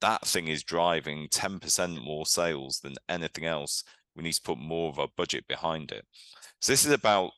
that 0.00 0.26
thing 0.26 0.48
is 0.48 0.62
driving 0.62 1.28
10% 1.28 2.04
more 2.04 2.26
sales 2.26 2.80
than 2.80 2.94
anything 3.08 3.44
else. 3.44 3.82
We 4.14 4.22
need 4.22 4.34
to 4.34 4.42
put 4.42 4.58
more 4.58 4.88
of 4.90 4.98
our 4.98 5.08
budget 5.16 5.46
behind 5.48 5.90
it. 5.92 6.04
So 6.60 6.72
this 6.72 6.84
is 6.84 6.92
about 6.92 7.32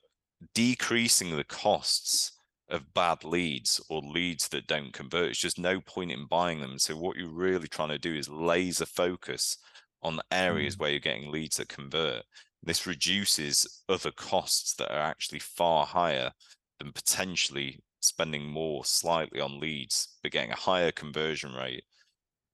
decreasing 0.55 1.37
the 1.37 1.45
costs 1.45 2.33
of 2.71 2.93
bad 2.95 3.25
leads 3.25 3.81
or 3.89 4.01
leads 4.03 4.49
that 4.49 4.67
don't 4.67 4.93
convert. 4.93 5.31
It's 5.31 5.39
just 5.39 5.59
no 5.59 5.81
point 5.81 6.13
in 6.13 6.27
buying 6.27 6.61
them. 6.61 6.79
So 6.79 6.97
what 6.97 7.17
you're 7.17 7.33
really 7.33 7.69
trying 7.69 7.89
to 7.89 7.99
do 7.99 8.15
is 8.15 8.29
laser 8.29 8.87
focus 8.87 9.59
on 10.03 10.21
areas 10.31 10.77
mm. 10.77 10.81
where 10.81 10.91
you're 10.91 11.01
getting 11.01 11.31
leads 11.31 11.57
that 11.57 11.69
convert. 11.69 12.23
This 12.63 12.87
reduces 12.87 13.83
other 13.89 14.11
costs 14.11 14.75
that 14.75 14.93
are 14.93 15.01
actually 15.01 15.39
far 15.39 15.87
higher 15.87 16.31
than 16.79 16.93
potentially 16.93 17.81
spending 18.01 18.45
more 18.47 18.85
slightly 18.85 19.41
on 19.41 19.61
leads, 19.61 20.17
but 20.23 20.33
getting 20.33 20.53
a 20.53 20.57
higher 20.57 20.93
conversion 20.93 21.53
rate, 21.53 21.85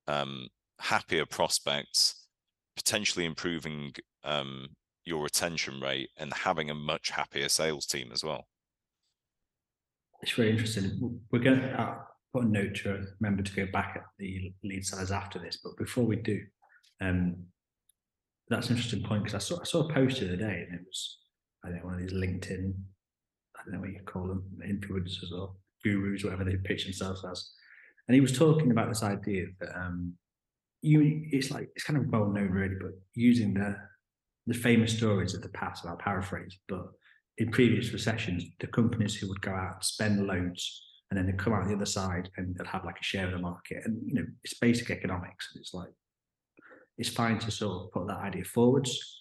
um, 0.06 0.46
happier 0.78 1.26
prospects, 1.26 2.26
potentially 2.76 3.24
improving 3.24 3.92
um, 4.24 4.68
your 5.04 5.22
retention 5.22 5.80
rate, 5.80 6.10
and 6.16 6.32
having 6.32 6.70
a 6.70 6.74
much 6.74 7.10
happier 7.10 7.48
sales 7.48 7.86
team 7.86 8.10
as 8.12 8.24
well. 8.24 8.46
It's 10.24 10.32
very 10.32 10.52
interesting. 10.52 11.20
We're 11.30 11.38
going 11.38 11.60
to 11.60 11.78
uh, 11.78 11.96
put 12.32 12.44
a 12.44 12.48
note 12.48 12.76
to 12.76 13.04
remember 13.20 13.42
to 13.42 13.54
go 13.54 13.66
back 13.70 13.92
at 13.96 14.04
the 14.18 14.54
lead 14.64 14.86
sellers 14.86 15.10
after 15.10 15.38
this, 15.38 15.58
but 15.62 15.76
before 15.76 16.04
we 16.04 16.16
do, 16.16 16.40
um, 17.02 17.36
that's 18.48 18.70
an 18.70 18.76
interesting 18.76 19.02
point 19.02 19.24
because 19.24 19.34
I 19.34 19.46
saw 19.46 19.60
I 19.60 19.64
saw 19.64 19.86
a 19.86 19.92
post 19.92 20.20
the 20.20 20.28
other 20.28 20.36
day 20.36 20.64
and 20.66 20.80
it 20.80 20.86
was 20.86 21.18
I 21.62 21.70
think 21.70 21.84
one 21.84 21.92
of 21.92 22.00
these 22.00 22.14
LinkedIn 22.14 22.72
I 23.54 23.62
don't 23.64 23.74
know 23.74 23.80
what 23.80 23.90
you 23.90 24.00
call 24.06 24.26
them 24.26 24.44
influencers 24.66 25.30
or 25.30 25.56
gurus 25.84 26.24
whatever 26.24 26.44
they 26.44 26.56
pitch 26.56 26.84
themselves 26.84 27.22
as, 27.30 27.50
and 28.08 28.14
he 28.14 28.22
was 28.22 28.36
talking 28.36 28.70
about 28.70 28.88
this 28.88 29.02
idea 29.02 29.44
that 29.60 29.76
um, 29.76 30.14
you 30.80 31.26
it's 31.32 31.50
like 31.50 31.68
it's 31.76 31.84
kind 31.84 31.98
of 31.98 32.08
well 32.08 32.30
known 32.30 32.48
really, 32.48 32.76
but 32.80 32.92
using 33.14 33.52
the 33.52 33.76
the 34.46 34.54
famous 34.54 34.96
stories 34.96 35.34
of 35.34 35.42
the 35.42 35.50
past, 35.50 35.84
I'll 35.84 35.96
paraphrase, 35.96 36.56
but 36.66 36.86
in 37.38 37.50
previous 37.50 37.92
recessions, 37.92 38.44
the 38.60 38.66
companies 38.66 39.14
who 39.14 39.28
would 39.28 39.40
go 39.40 39.52
out 39.52 39.74
and 39.74 39.84
spend 39.84 40.26
loads 40.26 40.82
and 41.10 41.18
then 41.18 41.26
they 41.26 41.32
come 41.32 41.52
out 41.52 41.66
the 41.66 41.74
other 41.74 41.86
side 41.86 42.28
and 42.36 42.56
they'll 42.56 42.66
have 42.66 42.84
like 42.84 42.98
a 43.00 43.04
share 43.04 43.26
of 43.26 43.32
the 43.32 43.38
market. 43.38 43.82
And 43.84 44.00
you 44.06 44.14
know, 44.14 44.26
it's 44.42 44.54
basic 44.54 44.90
economics. 44.90 45.50
And 45.52 45.60
it's 45.60 45.74
like 45.74 45.90
it's 46.98 47.08
fine 47.08 47.38
to 47.40 47.50
sort 47.50 47.84
of 47.84 47.92
put 47.92 48.06
that 48.08 48.18
idea 48.18 48.44
forwards. 48.44 49.18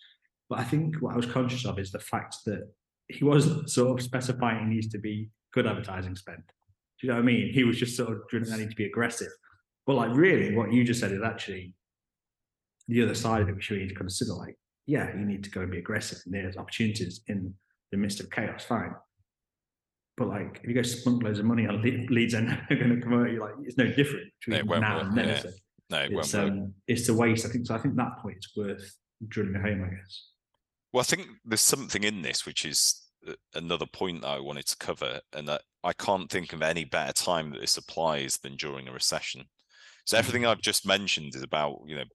But 0.49 0.59
I 0.59 0.63
think 0.63 0.95
what 1.01 1.13
I 1.13 1.17
was 1.17 1.25
conscious 1.25 1.65
of 1.65 1.79
is 1.79 1.91
the 1.91 1.99
fact 1.99 2.37
that 2.45 2.67
he 3.07 3.23
wasn't 3.23 3.69
sort 3.69 3.99
of 3.99 4.03
specifying 4.03 4.69
needs 4.69 4.87
to 4.89 4.99
be 4.99 5.29
good 5.53 5.67
advertising 5.67 6.15
spend. 6.15 6.43
Do 6.99 7.07
you 7.07 7.09
know 7.09 7.15
what 7.15 7.23
I 7.23 7.25
mean? 7.25 7.51
He 7.51 7.63
was 7.63 7.77
just 7.77 7.97
sort 7.97 8.11
of 8.11 8.27
drilling 8.29 8.49
that 8.49 8.59
need 8.59 8.69
to 8.69 8.75
be 8.75 8.85
aggressive. 8.85 9.31
But 9.85 9.95
like 9.95 10.15
really 10.15 10.55
what 10.55 10.71
you 10.71 10.83
just 10.83 10.99
said 10.99 11.11
is 11.11 11.21
actually 11.23 11.73
the 12.87 13.03
other 13.03 13.15
side 13.15 13.41
of 13.41 13.49
it, 13.49 13.55
which 13.55 13.69
we 13.69 13.77
need 13.77 13.89
to 13.89 13.95
consider 13.95 14.33
like, 14.33 14.57
yeah, 14.85 15.09
you 15.15 15.25
need 15.25 15.43
to 15.43 15.49
go 15.49 15.61
and 15.61 15.71
be 15.71 15.79
aggressive. 15.79 16.19
And 16.25 16.33
there's 16.33 16.57
opportunities 16.57 17.21
in 17.27 17.53
the 17.93 17.97
midst 17.97 18.19
of 18.19 18.29
chaos, 18.29 18.65
fine. 18.65 18.93
But 20.17 20.27
like 20.27 20.59
if 20.61 20.67
you 20.67 20.75
go 20.75 20.81
spunk 20.81 21.23
loads 21.23 21.39
of 21.39 21.45
money 21.45 21.65
on 21.67 21.81
leads 21.81 22.33
and 22.33 22.49
they're 22.69 22.77
going 22.77 22.95
to 22.95 23.01
convert 23.01 23.31
you're 23.31 23.41
like 23.41 23.55
it's 23.63 23.77
no 23.77 23.87
different 23.91 24.31
between 24.45 24.67
now 24.81 24.99
and 24.99 25.17
then. 25.17 25.27
Yeah. 25.27 25.51
No, 25.89 25.99
it 25.99 26.11
it's, 26.11 26.33
um, 26.33 26.73
it's 26.87 27.09
a 27.09 27.13
waste. 27.13 27.45
I 27.45 27.49
think 27.49 27.67
so. 27.67 27.75
I 27.75 27.77
think 27.77 27.95
that 27.95 28.17
point 28.19 28.37
is 28.37 28.49
worth 28.55 28.95
drilling 29.27 29.55
home. 29.55 29.83
I 29.85 29.95
guess. 29.95 30.29
Well, 30.91 31.01
I 31.01 31.03
think 31.03 31.27
there's 31.45 31.61
something 31.61 32.03
in 32.03 32.21
this 32.21 32.45
which 32.45 32.65
is 32.65 33.01
uh, 33.27 33.33
another 33.53 33.85
point 33.85 34.21
that 34.21 34.29
I 34.29 34.39
wanted 34.39 34.65
to 34.67 34.77
cover, 34.77 35.19
and 35.33 35.47
that 35.47 35.61
I 35.83 35.93
can't 35.93 36.31
think 36.31 36.53
of 36.53 36.61
any 36.61 36.85
better 36.85 37.13
time 37.13 37.51
that 37.51 37.61
this 37.61 37.77
applies 37.77 38.37
than 38.37 38.55
during 38.55 38.87
a 38.87 38.93
recession. 38.93 39.43
So 40.05 40.17
everything 40.17 40.43
mm-hmm. 40.43 40.51
I've 40.51 40.61
just 40.61 40.87
mentioned 40.87 41.35
is 41.35 41.43
about 41.43 41.81
you 41.85 41.95
know 41.95 42.05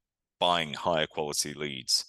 buying 0.41 0.73
higher 0.75 1.07
quality 1.07 1.55
leads, 1.55 2.05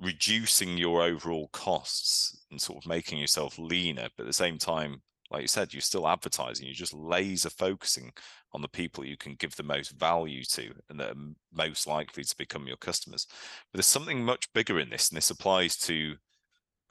reducing 0.00 0.76
your 0.76 1.02
overall 1.02 1.48
costs, 1.52 2.44
and 2.50 2.60
sort 2.60 2.84
of 2.84 2.88
making 2.88 3.18
yourself 3.18 3.58
leaner, 3.58 4.08
but 4.16 4.24
at 4.24 4.26
the 4.26 4.32
same 4.32 4.58
time 4.58 5.02
like 5.30 5.42
you 5.42 5.48
said, 5.48 5.72
you're 5.72 5.80
still 5.80 6.06
advertising. 6.06 6.66
You're 6.66 6.74
just 6.74 6.94
laser 6.94 7.50
focusing 7.50 8.12
on 8.52 8.62
the 8.62 8.68
people 8.68 9.04
you 9.04 9.16
can 9.16 9.34
give 9.34 9.56
the 9.56 9.62
most 9.62 9.98
value 9.98 10.44
to 10.44 10.72
and 10.88 11.00
that 11.00 11.10
are 11.10 11.32
most 11.52 11.86
likely 11.86 12.22
to 12.22 12.36
become 12.36 12.66
your 12.66 12.76
customers. 12.76 13.26
But 13.72 13.78
there's 13.78 13.86
something 13.86 14.24
much 14.24 14.52
bigger 14.52 14.78
in 14.78 14.90
this, 14.90 15.10
and 15.10 15.16
this 15.16 15.30
applies 15.30 15.76
to. 15.78 16.14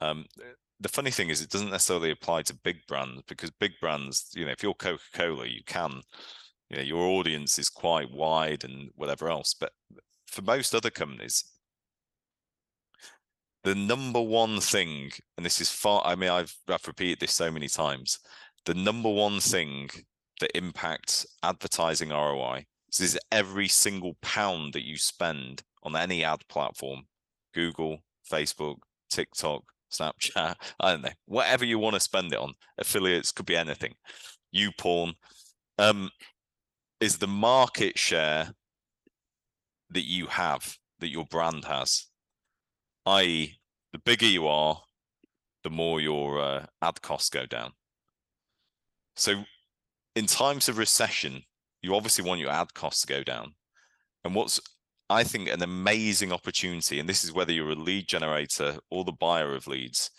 Um, 0.00 0.26
the 0.80 0.88
funny 0.88 1.10
thing 1.10 1.30
is, 1.30 1.40
it 1.40 1.50
doesn't 1.50 1.70
necessarily 1.70 2.10
apply 2.10 2.42
to 2.42 2.58
big 2.64 2.78
brands 2.86 3.22
because 3.28 3.50
big 3.52 3.72
brands, 3.80 4.30
you 4.34 4.44
know, 4.44 4.50
if 4.50 4.62
you're 4.62 4.74
Coca 4.74 5.02
Cola, 5.14 5.46
you 5.46 5.62
can, 5.64 6.02
you 6.68 6.76
know, 6.76 6.82
your 6.82 7.06
audience 7.06 7.58
is 7.58 7.70
quite 7.70 8.10
wide 8.10 8.64
and 8.64 8.90
whatever 8.96 9.30
else. 9.30 9.54
But 9.54 9.72
for 10.26 10.42
most 10.42 10.74
other 10.74 10.90
companies, 10.90 11.44
the 13.64 13.74
number 13.74 14.20
one 14.20 14.60
thing, 14.60 15.10
and 15.36 15.44
this 15.44 15.60
is 15.60 15.70
far, 15.70 16.02
I 16.04 16.14
mean, 16.14 16.30
I've, 16.30 16.54
I've 16.68 16.86
repeated 16.86 17.20
this 17.20 17.32
so 17.32 17.50
many 17.50 17.66
times, 17.66 18.18
the 18.66 18.74
number 18.74 19.08
one 19.10 19.40
thing 19.40 19.88
that 20.40 20.56
impacts 20.56 21.26
advertising 21.42 22.10
ROI 22.10 22.66
is 23.00 23.18
every 23.32 23.66
single 23.66 24.16
pound 24.22 24.74
that 24.74 24.84
you 24.84 24.96
spend 24.96 25.62
on 25.82 25.96
any 25.96 26.24
ad 26.24 26.46
platform, 26.48 27.04
Google, 27.54 27.98
Facebook, 28.30 28.76
TikTok, 29.10 29.64
Snapchat, 29.90 30.54
I 30.80 30.92
don't 30.92 31.02
know, 31.02 31.10
whatever 31.24 31.64
you 31.64 31.78
want 31.78 31.94
to 31.94 32.00
spend 32.00 32.32
it 32.32 32.38
on, 32.38 32.52
affiliates 32.78 33.32
could 33.32 33.46
be 33.46 33.56
anything, 33.56 33.94
YouPorn, 34.54 35.14
um, 35.78 36.10
is 37.00 37.18
the 37.18 37.26
market 37.26 37.98
share 37.98 38.52
that 39.90 40.04
you 40.06 40.26
have, 40.26 40.76
that 41.00 41.08
your 41.08 41.24
brand 41.24 41.64
has 41.64 42.06
i.e., 43.06 43.58
the 43.92 43.98
bigger 43.98 44.26
you 44.26 44.46
are, 44.48 44.82
the 45.62 45.70
more 45.70 46.00
your 46.00 46.40
uh, 46.40 46.66
ad 46.82 47.00
costs 47.02 47.30
go 47.30 47.46
down. 47.46 47.72
So, 49.16 49.44
in 50.14 50.26
times 50.26 50.68
of 50.68 50.78
recession, 50.78 51.42
you 51.82 51.94
obviously 51.94 52.24
want 52.24 52.40
your 52.40 52.50
ad 52.50 52.74
costs 52.74 53.02
to 53.02 53.06
go 53.06 53.22
down. 53.22 53.54
And 54.24 54.34
what's 54.34 54.60
I 55.10 55.22
think 55.22 55.48
an 55.48 55.62
amazing 55.62 56.32
opportunity, 56.32 56.98
and 56.98 57.08
this 57.08 57.24
is 57.24 57.32
whether 57.32 57.52
you're 57.52 57.70
a 57.70 57.74
lead 57.74 58.08
generator 58.08 58.78
or 58.90 59.04
the 59.04 59.12
buyer 59.12 59.54
of 59.54 59.66
leads, 59.66 60.10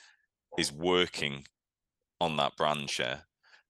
is 0.57 0.71
working 0.71 1.45
on 2.21 2.37
that 2.37 2.55
brand 2.55 2.89
share. 2.89 3.23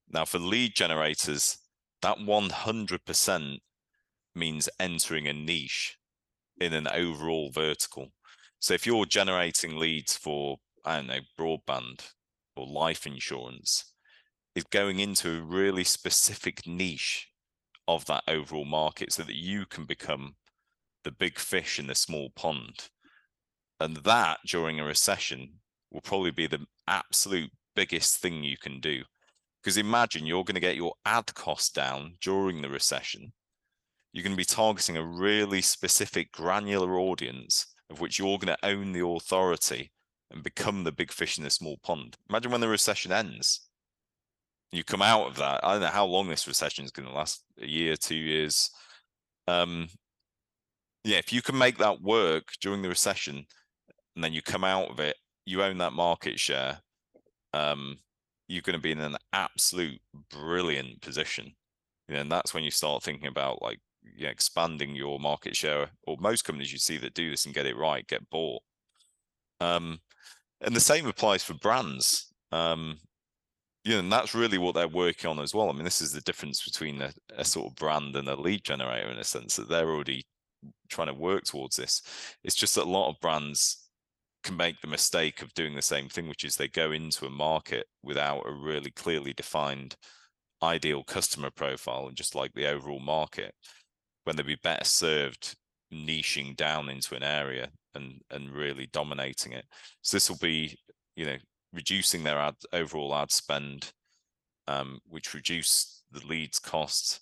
Now, 0.09 0.25
for 0.25 0.39
lead 0.39 0.75
generators, 0.75 1.57
that 2.01 2.17
100% 2.17 3.57
means 4.35 4.69
entering 4.79 5.27
a 5.27 5.33
niche 5.33 5.97
in 6.59 6.73
an 6.73 6.87
overall 6.87 7.49
vertical. 7.51 8.11
So 8.59 8.73
if 8.73 8.85
you're 8.85 9.05
generating 9.05 9.77
leads 9.77 10.15
for, 10.15 10.57
I 10.83 10.97
don't 10.97 11.07
know, 11.07 11.19
broadband 11.39 12.11
or 12.55 12.65
life 12.65 13.05
insurance, 13.05 13.93
it's 14.55 14.65
going 14.69 14.99
into 14.99 15.37
a 15.37 15.41
really 15.41 15.83
specific 15.83 16.65
niche 16.65 17.27
of 17.87 18.05
that 18.05 18.23
overall 18.27 18.65
market 18.65 19.11
so 19.11 19.23
that 19.23 19.35
you 19.35 19.65
can 19.65 19.85
become 19.85 20.35
the 21.03 21.11
big 21.11 21.37
fish 21.37 21.77
in 21.77 21.87
the 21.87 21.95
small 21.95 22.29
pond. 22.35 22.89
And 23.79 23.97
that 23.97 24.39
during 24.45 24.79
a 24.79 24.85
recession 24.85 25.59
will 25.91 26.01
probably 26.01 26.31
be 26.31 26.47
the 26.47 26.65
absolute 26.87 27.51
biggest 27.75 28.17
thing 28.17 28.43
you 28.43 28.57
can 28.57 28.79
do. 28.79 29.03
Because 29.61 29.77
imagine 29.77 30.25
you're 30.25 30.43
going 30.43 30.55
to 30.55 30.61
get 30.61 30.75
your 30.75 30.93
ad 31.05 31.33
cost 31.33 31.75
down 31.75 32.15
during 32.21 32.61
the 32.61 32.69
recession. 32.69 33.33
You're 34.13 34.23
going 34.23 34.33
to 34.33 34.37
be 34.37 34.45
targeting 34.45 34.95
a 34.95 35.05
really 35.05 35.61
specific 35.61 36.31
granular 36.31 36.97
audience 36.97 37.67
of 37.89 37.99
which 37.99 38.19
you're 38.19 38.37
going 38.37 38.55
to 38.55 38.65
own 38.65 38.91
the 38.91 39.05
authority 39.05 39.91
and 40.31 40.43
become 40.43 40.83
the 40.83 40.91
big 40.91 41.11
fish 41.11 41.37
in 41.37 41.43
the 41.43 41.49
small 41.49 41.77
pond. 41.83 42.17
Imagine 42.29 42.51
when 42.51 42.61
the 42.61 42.67
recession 42.67 43.11
ends. 43.11 43.61
You 44.71 44.83
come 44.83 45.01
out 45.01 45.27
of 45.27 45.35
that. 45.37 45.63
I 45.63 45.73
don't 45.73 45.81
know 45.81 45.87
how 45.87 46.05
long 46.05 46.27
this 46.27 46.47
recession 46.47 46.83
is 46.83 46.91
going 46.91 47.07
to 47.07 47.13
last 47.13 47.43
a 47.61 47.67
year, 47.67 47.95
two 47.95 48.15
years. 48.15 48.69
Um, 49.47 49.87
yeah, 51.03 51.17
if 51.17 51.31
you 51.31 51.41
can 51.41 51.57
make 51.57 51.77
that 51.77 52.01
work 52.01 52.53
during 52.61 52.81
the 52.81 52.89
recession 52.89 53.45
and 54.15 54.23
then 54.23 54.33
you 54.33 54.41
come 54.41 54.63
out 54.63 54.89
of 54.89 54.99
it, 54.99 55.15
you 55.45 55.61
own 55.61 55.77
that 55.77 55.93
market 55.93 56.39
share, 56.39 56.79
um, 57.53 57.97
you're 58.47 58.63
going 58.63 58.77
to 58.77 58.81
be 58.81 58.91
in 58.91 58.99
an 58.99 59.17
absolute 59.31 59.99
brilliant 60.29 61.01
position. 61.01 61.53
You 62.07 62.15
know, 62.15 62.21
and 62.21 62.31
that's 62.31 62.53
when 62.53 62.63
you 62.63 62.71
start 62.71 63.03
thinking 63.03 63.27
about 63.27 63.61
like 63.61 63.79
you 64.15 64.25
know, 64.25 64.31
expanding 64.31 64.95
your 64.95 65.19
market 65.19 65.55
share, 65.55 65.89
or 66.07 66.17
most 66.19 66.45
companies 66.45 66.71
you 66.71 66.79
see 66.79 66.97
that 66.97 67.13
do 67.13 67.29
this 67.29 67.45
and 67.45 67.55
get 67.55 67.65
it 67.65 67.77
right 67.77 68.07
get 68.07 68.29
bought. 68.29 68.61
Um, 69.59 69.99
and 70.61 70.75
the 70.75 70.79
same 70.79 71.07
applies 71.07 71.43
for 71.43 71.53
brands. 71.53 72.33
Um, 72.51 72.97
you 73.83 73.93
know, 73.93 73.99
and 73.99 74.11
that's 74.11 74.33
really 74.33 74.57
what 74.57 74.73
they're 74.73 74.87
working 74.87 75.29
on 75.29 75.39
as 75.39 75.53
well. 75.53 75.69
I 75.69 75.73
mean, 75.73 75.83
this 75.83 76.01
is 76.01 76.11
the 76.11 76.21
difference 76.21 76.63
between 76.63 77.01
a, 77.01 77.11
a 77.37 77.45
sort 77.45 77.67
of 77.67 77.75
brand 77.75 78.15
and 78.15 78.27
a 78.27 78.35
lead 78.35 78.63
generator 78.63 79.09
in 79.09 79.19
a 79.19 79.23
sense 79.23 79.55
that 79.55 79.69
they're 79.69 79.89
already 79.89 80.25
trying 80.89 81.07
to 81.07 81.13
work 81.13 81.43
towards 81.43 81.75
this. 81.75 82.01
It's 82.43 82.55
just 82.55 82.75
that 82.75 82.85
a 82.85 82.89
lot 82.89 83.09
of 83.09 83.19
brands 83.19 83.85
can 84.43 84.57
make 84.57 84.81
the 84.81 84.87
mistake 84.87 85.41
of 85.41 85.53
doing 85.53 85.75
the 85.75 85.81
same 85.81 86.09
thing, 86.09 86.27
which 86.27 86.43
is 86.43 86.55
they 86.55 86.67
go 86.67 86.91
into 86.91 87.25
a 87.25 87.29
market 87.29 87.85
without 88.03 88.47
a 88.47 88.51
really 88.51 88.91
clearly 88.91 89.33
defined 89.33 89.95
ideal 90.63 91.03
customer 91.03 91.51
profile 91.51 92.07
and 92.07 92.15
just 92.15 92.33
like 92.33 92.53
the 92.53 92.67
overall 92.67 92.99
market 92.99 93.53
when 94.25 94.35
they'd 94.35 94.45
be 94.45 94.57
better 94.63 94.83
served 94.83 95.55
niching 95.93 96.55
down 96.55 96.89
into 96.89 97.15
an 97.15 97.23
area 97.23 97.69
and 97.95 98.21
and 98.31 98.51
really 98.51 98.87
dominating 98.91 99.53
it. 99.53 99.65
So 100.01 100.17
this 100.17 100.29
will 100.29 100.37
be, 100.37 100.77
you 101.15 101.25
know, 101.25 101.37
reducing 101.73 102.23
their 102.23 102.37
ad 102.37 102.55
overall 102.73 103.15
ad 103.15 103.31
spend, 103.31 103.93
um, 104.67 104.99
which 105.07 105.33
reduce 105.33 106.03
the 106.11 106.25
leads 106.27 106.59
costs. 106.59 107.21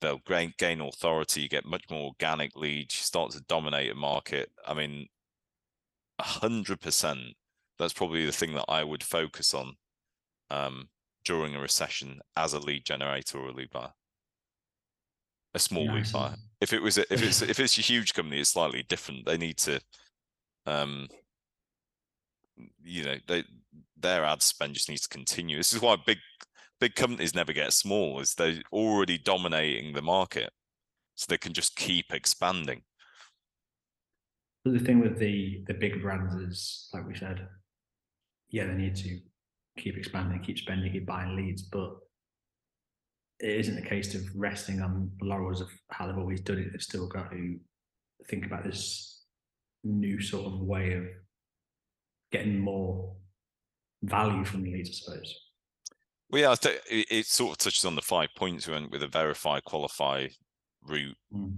they'll 0.00 0.20
gain, 0.26 0.52
gain 0.58 0.80
authority, 0.80 1.42
you 1.42 1.48
get 1.48 1.64
much 1.64 1.84
more 1.90 2.08
organic 2.08 2.54
leads, 2.56 2.94
you 2.94 3.02
start 3.02 3.30
to 3.32 3.40
dominate 3.48 3.90
a 3.92 3.94
market. 3.94 4.50
I 4.66 4.74
mean, 4.74 5.06
hundred 6.20 6.80
percent. 6.80 7.20
That's 7.78 7.92
probably 7.92 8.24
the 8.24 8.32
thing 8.32 8.54
that 8.54 8.64
I 8.68 8.84
would 8.84 9.02
focus 9.02 9.52
on 9.54 9.74
um, 10.50 10.88
during 11.24 11.54
a 11.54 11.60
recession 11.60 12.20
as 12.36 12.54
a 12.54 12.58
lead 12.58 12.84
generator 12.84 13.38
or 13.38 13.48
a 13.48 13.52
lead 13.52 13.70
buyer. 13.70 13.92
A 15.56 15.58
small 15.58 15.86
yeah, 15.86 15.94
lead 15.94 16.12
buyer. 16.12 16.34
If 16.60 16.74
it 16.74 16.82
was 16.82 16.98
a, 16.98 17.10
if 17.10 17.22
it's 17.22 17.40
if 17.40 17.58
it's 17.58 17.78
a 17.78 17.80
huge 17.80 18.12
company, 18.12 18.40
it's 18.40 18.50
slightly 18.50 18.82
different. 18.82 19.24
They 19.24 19.38
need 19.38 19.56
to, 19.56 19.80
um, 20.66 21.08
you 22.84 23.04
know, 23.04 23.16
they 23.26 23.42
their 23.96 24.22
ad 24.26 24.42
spend 24.42 24.74
just 24.74 24.90
needs 24.90 25.00
to 25.02 25.08
continue. 25.08 25.56
This 25.56 25.72
is 25.72 25.80
why 25.80 25.96
big 25.96 26.18
big 26.78 26.94
companies 26.94 27.34
never 27.34 27.54
get 27.54 27.72
small, 27.72 28.20
is 28.20 28.34
they're 28.34 28.60
already 28.70 29.16
dominating 29.16 29.94
the 29.94 30.02
market, 30.02 30.50
so 31.14 31.24
they 31.26 31.38
can 31.38 31.54
just 31.54 31.74
keep 31.74 32.12
expanding. 32.12 32.82
But 34.62 34.74
the 34.74 34.80
thing 34.80 35.00
with 35.00 35.18
the 35.18 35.64
the 35.66 35.74
big 35.74 36.02
brands 36.02 36.34
is, 36.34 36.90
like 36.92 37.08
we 37.08 37.16
said, 37.16 37.48
yeah, 38.50 38.66
they 38.66 38.74
need 38.74 38.96
to 38.96 39.20
keep 39.78 39.96
expanding, 39.96 40.42
keep 40.42 40.58
spending, 40.58 40.92
keep 40.92 41.06
buying 41.06 41.34
leads, 41.34 41.62
but 41.62 41.96
it 43.40 43.60
isn't 43.60 43.78
a 43.78 43.88
case 43.88 44.14
of 44.14 44.22
resting 44.34 44.80
on 44.80 45.10
the 45.20 45.26
laurels 45.26 45.60
of 45.60 45.68
how 45.90 46.06
they've 46.06 46.18
always 46.18 46.40
done 46.40 46.58
it. 46.58 46.68
They've 46.72 46.82
still 46.82 47.06
got 47.06 47.30
to 47.30 47.58
think 48.28 48.46
about 48.46 48.64
this 48.64 49.24
new 49.84 50.20
sort 50.20 50.46
of 50.46 50.60
way 50.60 50.94
of 50.94 51.04
getting 52.32 52.58
more 52.58 53.14
value 54.02 54.44
from 54.44 54.62
the 54.62 54.72
leads, 54.72 54.90
I 54.90 54.92
suppose. 54.92 55.34
Well, 56.30 56.42
yeah, 56.42 56.50
I 56.50 56.54
think 56.56 56.80
it, 56.90 57.06
it, 57.10 57.26
sort 57.26 57.52
of 57.52 57.58
touches 57.58 57.84
on 57.84 57.94
the 57.94 58.02
five 58.02 58.28
points 58.36 58.66
we 58.66 58.74
went 58.74 58.90
with 58.90 59.02
a 59.02 59.08
verify, 59.08 59.60
qualify, 59.60 60.28
route, 60.82 61.16
mm. 61.32 61.56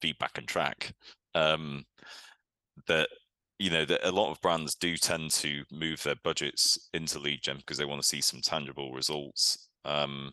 feedback, 0.00 0.38
and 0.38 0.46
track. 0.46 0.94
Um, 1.34 1.84
that 2.86 3.08
you 3.58 3.70
know 3.70 3.84
that 3.84 4.08
a 4.08 4.12
lot 4.12 4.30
of 4.30 4.40
brands 4.40 4.76
do 4.76 4.96
tend 4.96 5.32
to 5.32 5.64
move 5.72 6.02
their 6.02 6.14
budgets 6.22 6.78
into 6.94 7.18
lead 7.18 7.42
gen 7.42 7.56
because 7.56 7.76
they 7.76 7.84
want 7.84 8.00
to 8.00 8.06
see 8.06 8.20
some 8.20 8.40
tangible 8.40 8.92
results 8.92 9.68
um, 9.84 10.32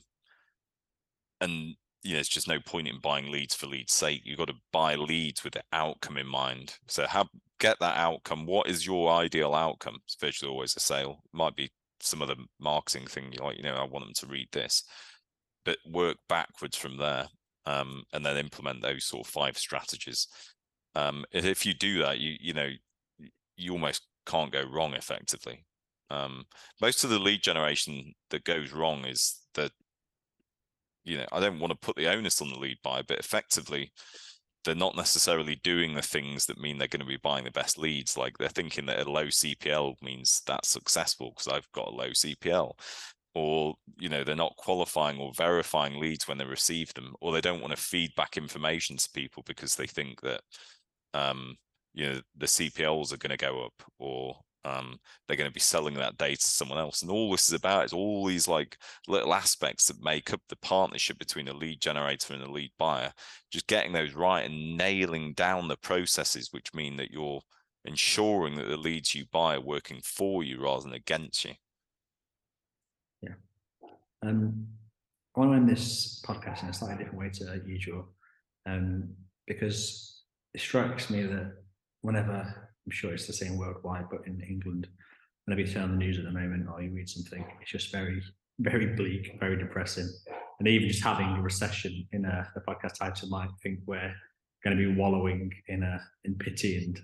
and 1.42 1.76
you 2.04 2.14
know 2.14 2.20
it's 2.20 2.30
just 2.30 2.48
no 2.48 2.60
point 2.60 2.88
in 2.88 3.00
buying 3.00 3.32
leads 3.32 3.56
for 3.56 3.68
lead's 3.68 3.94
sake. 3.94 4.22
You've 4.24 4.38
got 4.38 4.48
to 4.48 4.56
buy 4.72 4.96
leads 4.96 5.44
with 5.44 5.54
the 5.54 5.64
outcome 5.74 6.18
in 6.18 6.28
mind. 6.28 6.78
So 6.88 7.06
have 7.08 7.28
get 7.60 7.78
that 7.80 7.98
outcome. 7.98 8.46
What 8.46 8.70
is 8.70 8.86
your 8.86 9.12
ideal 9.12 9.54
outcome? 9.54 9.98
It's 10.06 10.16
virtually 10.20 10.52
always 10.52 10.76
a 10.76 10.80
sale. 10.80 11.20
It 11.26 11.38
might 11.38 11.56
be 11.56 11.72
some 12.02 12.22
other 12.22 12.36
marketing 12.60 13.08
thing 13.08 13.34
like 13.42 13.58
you 13.58 13.64
know 13.64 13.74
i 13.74 13.84
want 13.84 14.06
them 14.06 14.14
to 14.16 14.28
read 14.28 14.48
this. 14.52 14.84
But 15.64 15.78
work 15.88 16.18
backwards 16.30 16.78
from 16.78 16.98
there 16.98 17.28
um, 17.66 18.04
and 18.14 18.24
then 18.24 18.38
implement 18.38 18.82
those 18.82 19.06
sort 19.06 19.26
of 19.26 19.32
five 19.34 19.58
strategies. 19.58 20.28
Um, 20.94 21.26
if 21.32 21.66
you 21.66 21.74
do 21.74 22.00
that, 22.00 22.20
you 22.20 22.36
you 22.40 22.54
know 22.54 22.70
you 23.58 23.72
almost 23.72 24.04
can't 24.26 24.52
go 24.52 24.64
wrong 24.64 24.94
effectively. 24.94 25.66
Um, 26.10 26.46
most 26.82 27.04
of 27.04 27.10
the 27.10 27.20
lead 27.20 27.42
generation 27.42 28.14
that 28.30 28.44
goes 28.44 28.72
wrong 28.72 29.06
is 29.06 29.40
that 29.56 29.72
you 31.06 31.18
know 31.18 31.26
I 31.32 31.40
don't 31.40 31.60
want 31.60 31.72
to 31.72 31.78
put 31.78 31.96
the 31.96 32.08
onus 32.08 32.42
on 32.42 32.50
the 32.50 32.60
lead 32.60 32.78
buyer, 32.84 33.04
but 33.08 33.20
effectively 33.20 33.92
they're 34.66 34.76
not 34.76 34.96
necessarily 34.96 35.56
doing 35.64 35.94
the 35.94 36.02
things 36.02 36.48
that 36.48 36.60
mean 36.60 36.78
they're 36.78 36.88
going 36.88 37.00
to 37.00 37.06
be 37.06 37.20
buying 37.22 37.46
the 37.46 37.52
best 37.52 37.78
leads. 37.78 38.18
Like 38.18 38.38
they're 38.38 38.50
thinking 38.50 38.88
that 38.88 39.06
a 39.06 39.10
low 39.10 39.28
CPL 39.28 40.02
means 40.02 40.42
that's 40.48 40.70
successful 40.70 41.32
because 41.36 41.48
I've 41.48 41.72
got 41.72 41.90
a 41.90 41.96
low 41.96 42.10
CPL. 42.10 42.74
Or, 43.36 43.76
you 43.98 44.10
know, 44.10 44.24
they're 44.24 44.36
not 44.36 44.56
qualifying 44.58 45.20
or 45.20 45.34
verifying 45.36 46.00
leads 46.00 46.28
when 46.28 46.38
they 46.38 46.46
receive 46.46 46.94
them, 46.94 47.14
or 47.22 47.32
they 47.32 47.42
don't 47.42 47.62
want 47.62 47.76
to 47.76 47.82
feed 47.82 48.16
back 48.16 48.38
information 48.38 48.98
to 48.98 49.10
people 49.14 49.44
because 49.46 49.76
they 49.76 49.88
think 49.88 50.22
that 50.22 50.42
um, 51.14 51.56
you 51.94 52.06
know 52.06 52.22
the 52.38 52.46
CPLs 52.46 53.14
are 53.14 53.18
going 53.18 53.32
to 53.32 53.38
go 53.38 53.66
up 53.66 53.84
or 54.00 54.36
um, 54.66 54.98
they're 55.28 55.38
going 55.38 55.50
to 55.50 55.54
be 55.54 55.60
selling 55.60 55.94
that 55.96 56.18
data 56.18 56.38
to 56.38 56.48
someone 56.48 56.80
else. 56.80 57.02
And 57.02 57.12
all 57.12 57.32
this 57.32 57.48
is 57.48 57.54
about 57.54 57.86
is 57.86 57.94
all 57.94 58.26
these 58.26 58.48
like 58.48 58.78
little 59.08 59.34
aspects 59.34 59.86
that 59.88 60.04
make 60.04 60.34
up 60.34 60.42
the 60.50 60.58
partnership 60.58 61.20
between 61.20 61.48
a 61.48 61.54
lead 61.54 61.80
generator 61.80 62.34
and 62.34 62.42
a 62.42 62.52
lead 62.52 62.72
buyer. 62.80 63.14
Just 63.52 63.68
getting 63.68 63.94
those 63.94 64.14
right 64.14 64.44
and 64.44 64.76
nailing 64.76 65.34
down 65.34 65.68
the 65.68 65.78
processes, 65.78 66.50
which 66.52 66.74
mean 66.74 66.98
that 66.98 67.12
you're 67.12 67.42
ensuring 67.86 68.56
that 68.56 68.68
the 68.68 68.78
leads 68.78 69.14
you 69.14 69.26
buy 69.32 69.56
are 69.56 69.62
working 69.62 70.02
for 70.04 70.44
you 70.44 70.60
rather 70.62 70.84
than 70.84 70.94
against 70.94 71.46
you. 71.46 71.54
Yeah. 73.22 73.36
Um, 74.24 74.66
I 75.36 75.40
want 75.40 75.52
to 75.52 75.58
end 75.58 75.70
this 75.70 76.24
podcast 76.26 76.64
in 76.64 76.70
a 76.70 76.74
slightly 76.74 77.04
different 77.04 77.20
way 77.20 77.30
to 77.30 77.62
usual, 77.68 78.08
um, 78.66 79.10
because 79.46 80.24
it 80.54 80.62
strikes 80.62 81.10
me 81.12 81.24
that 81.24 81.54
whenever 82.02 82.72
I'm 82.86 82.92
sure 82.92 83.14
it's 83.14 83.28
the 83.28 83.34
same 83.34 83.58
worldwide, 83.58 84.06
but 84.10 84.26
in 84.28 84.42
England, 84.42 84.88
whenever 85.46 85.68
you 85.68 85.74
turn 85.74 85.84
on 85.84 85.92
the 85.92 85.98
news 85.98 86.18
at 86.18 86.26
the 86.26 86.32
moment 86.32 86.68
or 86.72 86.82
you 86.82 86.92
read 86.92 87.10
something, 87.10 87.44
it's 87.62 87.72
just 87.72 87.92
very, 87.92 88.22
very 88.60 88.96
bleak, 88.96 89.38
very 89.40 89.58
depressing. 89.58 90.10
And 90.60 90.68
even 90.68 90.88
just 90.88 91.04
having 91.04 91.28
a 91.28 91.42
recession 91.42 92.08
in 92.12 92.26
a, 92.26 92.48
a 92.56 92.62
podcast 92.62 93.00
title 93.00 93.30
might 93.30 93.50
think 93.62 93.80
we're 93.86 94.14
going 94.64 94.78
to 94.78 94.84
be 94.84 95.00
wallowing 95.00 95.52
in 95.68 95.84
a 95.84 96.02
in 96.24 96.36
pity 96.36 96.78
and 96.78 97.00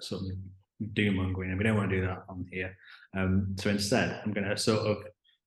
sort 0.00 0.22
of 0.22 0.94
doom 0.94 1.16
mongering, 1.16 1.50
and 1.50 1.58
we 1.58 1.64
don't 1.64 1.76
want 1.76 1.90
to 1.90 2.00
do 2.00 2.06
that 2.06 2.24
on 2.28 2.46
here. 2.50 2.76
Um, 3.16 3.54
so 3.58 3.70
instead, 3.70 4.20
I'm 4.24 4.32
going 4.32 4.48
to 4.48 4.56
sort 4.56 4.86
of 4.86 4.98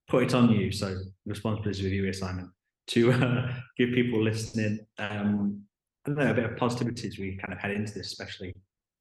put 0.08 0.24
it 0.24 0.34
on 0.34 0.52
you. 0.52 0.72
So 0.72 0.98
responsibility 1.26 1.84
with 1.84 1.94
you, 1.94 2.14
Simon, 2.14 2.52
to 2.88 3.12
uh, 3.12 3.54
give 3.78 3.92
people 3.92 4.24
listening 4.24 4.80
um, 4.98 5.66
I 6.06 6.12
don't 6.12 6.20
know, 6.20 6.32
a 6.32 6.34
bit 6.36 6.46
of 6.46 6.58
positivity 6.58 7.08
as 7.08 7.18
we 7.18 7.36
kind 7.38 7.52
of 7.52 7.60
head 7.60 7.72
into 7.72 7.94
this, 7.94 8.08
especially 8.08 8.56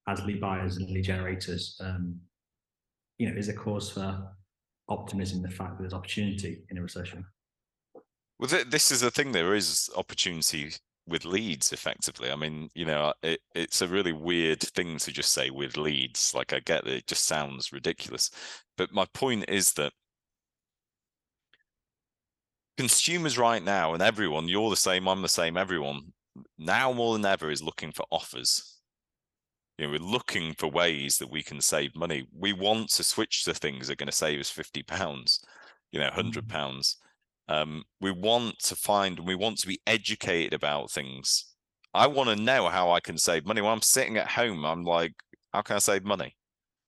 as 0.08 0.22
lead 0.22 0.40
buyers 0.40 0.76
and 0.76 0.88
lead 0.90 1.04
generators. 1.04 1.76
Um, 1.80 2.20
you 3.18 3.30
know, 3.30 3.36
is 3.36 3.48
a 3.48 3.54
cause 3.54 3.90
for 3.90 4.28
optimism 4.88 5.42
the 5.42 5.50
fact 5.50 5.76
that 5.76 5.82
there's 5.82 5.94
opportunity 5.94 6.62
in 6.70 6.78
a 6.78 6.82
recession? 6.82 7.24
Well, 8.38 8.48
th- 8.48 8.70
this 8.70 8.90
is 8.90 9.00
the 9.00 9.10
thing. 9.10 9.32
There 9.32 9.54
is 9.54 9.88
opportunity 9.96 10.72
with 11.06 11.24
leads, 11.24 11.72
effectively. 11.72 12.30
I 12.30 12.36
mean, 12.36 12.68
you 12.74 12.84
know, 12.86 13.12
it, 13.22 13.40
it's 13.54 13.82
a 13.82 13.88
really 13.88 14.12
weird 14.12 14.60
thing 14.60 14.98
to 14.98 15.12
just 15.12 15.32
say 15.32 15.50
with 15.50 15.76
leads. 15.76 16.34
Like, 16.34 16.52
I 16.52 16.60
get 16.60 16.84
that 16.84 16.92
it 16.92 17.06
just 17.06 17.24
sounds 17.24 17.72
ridiculous, 17.72 18.30
but 18.76 18.92
my 18.92 19.06
point 19.12 19.44
is 19.48 19.72
that 19.74 19.92
consumers 22.76 23.38
right 23.38 23.62
now 23.62 23.94
and 23.94 24.02
everyone, 24.02 24.48
you're 24.48 24.70
the 24.70 24.76
same, 24.76 25.08
I'm 25.08 25.22
the 25.22 25.28
same, 25.28 25.56
everyone 25.56 26.12
now 26.58 26.92
more 26.92 27.12
than 27.12 27.24
ever 27.24 27.50
is 27.50 27.62
looking 27.62 27.92
for 27.92 28.04
offers. 28.10 28.73
You 29.78 29.86
know, 29.86 29.92
we're 29.92 29.98
looking 29.98 30.54
for 30.54 30.68
ways 30.68 31.18
that 31.18 31.30
we 31.30 31.42
can 31.42 31.60
save 31.60 31.96
money. 31.96 32.26
We 32.36 32.52
want 32.52 32.90
to 32.90 33.04
switch 33.04 33.44
to 33.44 33.54
things 33.54 33.86
that 33.86 33.94
are 33.94 33.96
going 33.96 34.08
to 34.08 34.12
save 34.12 34.40
us 34.40 34.50
fifty 34.50 34.82
pounds, 34.82 35.44
you 35.90 36.00
know, 36.00 36.10
hundred 36.10 36.46
mm. 36.46 36.50
pounds. 36.50 36.98
Um, 37.48 37.84
we 38.00 38.10
want 38.10 38.58
to 38.60 38.76
find 38.76 39.18
and 39.18 39.26
we 39.26 39.34
want 39.34 39.58
to 39.58 39.66
be 39.66 39.80
educated 39.86 40.54
about 40.54 40.90
things. 40.90 41.46
I 41.92 42.06
want 42.06 42.30
to 42.30 42.42
know 42.42 42.68
how 42.68 42.92
I 42.92 43.00
can 43.00 43.18
save 43.18 43.46
money. 43.46 43.60
When 43.60 43.72
I'm 43.72 43.82
sitting 43.82 44.16
at 44.16 44.28
home, 44.28 44.64
I'm 44.64 44.84
like, 44.84 45.12
how 45.52 45.62
can 45.62 45.76
I 45.76 45.80
save 45.80 46.04
money? 46.04 46.36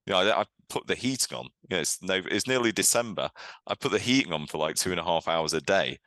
You 0.07 0.13
know, 0.13 0.21
I, 0.21 0.41
I 0.41 0.45
put 0.69 0.87
the 0.87 0.95
heating 0.95 1.37
on. 1.37 1.49
You 1.69 1.77
know, 1.77 1.81
it's 1.81 2.03
no, 2.03 2.23
it's 2.31 2.47
nearly 2.47 2.73
December. 2.73 3.31
I 3.67 3.75
put 3.75 3.93
the 3.93 3.99
heating 3.99 4.33
on 4.33 4.47
for 4.47 4.59
like 4.59 4.77
two 4.77 4.93
and 4.93 5.01
a 5.01 5.05
half 5.05 5.29
hours 5.29 5.53
a 5.53 5.61
day 5.61 5.99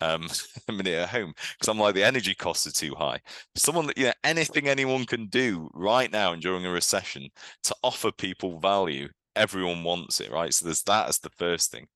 um 0.00 0.28
a 0.68 0.72
minute 0.72 0.94
at 0.94 1.08
home 1.08 1.32
because 1.52 1.68
I'm 1.68 1.78
like 1.78 1.94
the 1.94 2.04
energy 2.04 2.34
costs 2.34 2.66
are 2.66 2.72
too 2.72 2.94
high. 2.94 3.20
Someone 3.54 3.86
that 3.86 3.98
you 3.98 4.06
know 4.06 4.12
anything 4.24 4.68
anyone 4.68 5.04
can 5.06 5.26
do 5.26 5.68
right 5.74 6.10
now 6.10 6.32
and 6.32 6.42
during 6.42 6.64
a 6.66 6.70
recession 6.70 7.28
to 7.64 7.76
offer 7.82 8.10
people 8.12 8.58
value, 8.60 9.08
everyone 9.36 9.84
wants 9.84 10.20
it, 10.20 10.30
right? 10.32 10.52
So 10.52 10.64
there's 10.64 10.82
that 10.84 11.08
as 11.08 11.18
the 11.18 11.30
first 11.30 11.70
thing. 11.70 11.86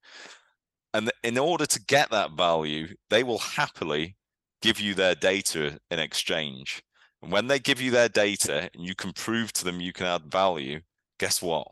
And 0.95 1.11
in 1.23 1.39
order 1.39 1.67
to 1.67 1.81
get 1.85 2.11
that 2.11 2.33
value, 2.33 2.95
they 3.11 3.23
will 3.23 3.39
happily 3.39 4.17
give 4.61 4.79
you 4.79 4.95
their 4.95 5.15
data 5.15 5.79
in 5.91 5.99
exchange. 5.99 6.83
And 7.23 7.33
when 7.33 7.47
they 7.47 7.59
give 7.59 7.81
you 7.81 7.91
their 7.91 8.09
data 8.09 8.71
and 8.75 8.85
you 8.85 8.95
can 8.95 9.13
prove 9.13 9.53
to 9.55 9.65
them 9.65 9.81
you 9.81 9.93
can 9.93 10.07
add 10.07 10.31
value, 10.31 10.81
guess 11.19 11.41
what? 11.41 11.69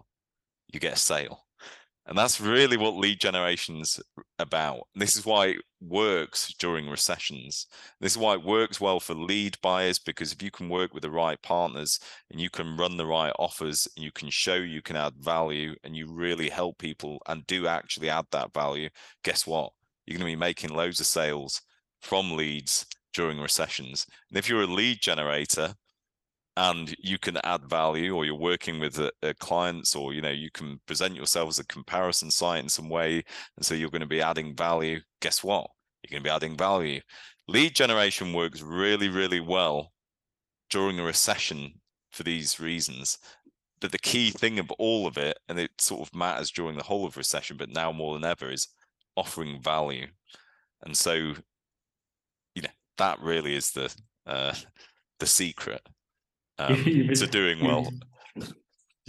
You 0.72 0.80
get 0.80 0.94
a 0.94 0.98
sale. 0.98 1.44
And 2.10 2.18
that's 2.18 2.40
really 2.40 2.76
what 2.76 2.96
lead 2.96 3.20
generation's 3.20 4.00
about. 4.40 4.88
And 4.94 5.00
this 5.00 5.14
is 5.16 5.24
why 5.24 5.46
it 5.46 5.58
works 5.80 6.52
during 6.58 6.88
recessions. 6.88 7.68
This 8.00 8.12
is 8.12 8.18
why 8.18 8.34
it 8.34 8.42
works 8.42 8.80
well 8.80 8.98
for 8.98 9.14
lead 9.14 9.56
buyers 9.62 10.00
because 10.00 10.32
if 10.32 10.42
you 10.42 10.50
can 10.50 10.68
work 10.68 10.92
with 10.92 11.04
the 11.04 11.10
right 11.10 11.40
partners 11.40 12.00
and 12.32 12.40
you 12.40 12.50
can 12.50 12.76
run 12.76 12.96
the 12.96 13.06
right 13.06 13.32
offers 13.38 13.86
and 13.96 14.04
you 14.04 14.10
can 14.10 14.28
show 14.28 14.56
you 14.56 14.82
can 14.82 14.96
add 14.96 15.14
value 15.20 15.76
and 15.84 15.94
you 15.94 16.08
really 16.10 16.48
help 16.48 16.78
people 16.78 17.22
and 17.28 17.46
do 17.46 17.68
actually 17.68 18.10
add 18.10 18.26
that 18.32 18.52
value, 18.52 18.88
guess 19.22 19.46
what? 19.46 19.72
You're 20.04 20.18
going 20.18 20.32
to 20.32 20.36
be 20.36 20.40
making 20.40 20.70
loads 20.70 20.98
of 20.98 21.06
sales 21.06 21.62
from 22.00 22.36
leads 22.36 22.86
during 23.14 23.38
recessions. 23.38 24.04
And 24.30 24.36
if 24.36 24.48
you're 24.48 24.62
a 24.62 24.66
lead 24.66 25.00
generator, 25.00 25.74
and 26.60 26.94
you 26.98 27.18
can 27.18 27.38
add 27.44 27.64
value 27.68 28.14
or 28.14 28.24
you're 28.24 28.34
working 28.34 28.80
with 28.80 28.98
a, 28.98 29.10
a 29.22 29.32
clients 29.34 29.94
or 29.94 30.12
you 30.12 30.20
know 30.20 30.30
you 30.30 30.50
can 30.50 30.80
present 30.86 31.14
yourself 31.16 31.48
as 31.48 31.58
a 31.58 31.66
comparison 31.66 32.30
site 32.30 32.62
in 32.62 32.68
some 32.68 32.88
way 32.88 33.22
and 33.56 33.64
so 33.64 33.74
you're 33.74 33.90
going 33.90 34.00
to 34.00 34.06
be 34.06 34.22
adding 34.22 34.54
value 34.54 35.00
guess 35.20 35.44
what 35.44 35.66
you're 36.02 36.10
going 36.10 36.22
to 36.22 36.28
be 36.28 36.34
adding 36.34 36.56
value 36.56 37.00
lead 37.50 37.74
generation 37.74 38.32
works 38.32 38.62
really, 38.62 39.08
really 39.08 39.40
well 39.40 39.92
during 40.70 41.00
a 41.00 41.04
recession 41.04 41.72
for 42.12 42.22
these 42.22 42.60
reasons. 42.60 43.18
But 43.80 43.92
the 43.92 43.98
key 43.98 44.30
thing 44.30 44.58
of 44.58 44.70
all 44.72 45.06
of 45.06 45.16
it, 45.16 45.38
and 45.48 45.58
it 45.58 45.70
sort 45.78 46.02
of 46.02 46.14
matters 46.14 46.50
during 46.50 46.76
the 46.76 46.84
whole 46.84 47.06
of 47.06 47.16
recession, 47.16 47.56
but 47.56 47.70
now 47.70 47.90
more 47.90 48.14
than 48.14 48.24
ever, 48.24 48.50
is 48.50 48.68
offering 49.16 49.60
value. 49.60 50.06
And 50.82 50.96
so, 50.96 51.14
you 52.54 52.62
know, 52.62 52.68
that 52.98 53.18
really 53.20 53.56
is 53.56 53.72
the 53.72 53.94
uh, 54.26 54.54
the 55.18 55.26
secret 55.26 55.80
um, 56.60 56.84
to 56.84 57.26
doing 57.26 57.64
well. 57.64 57.90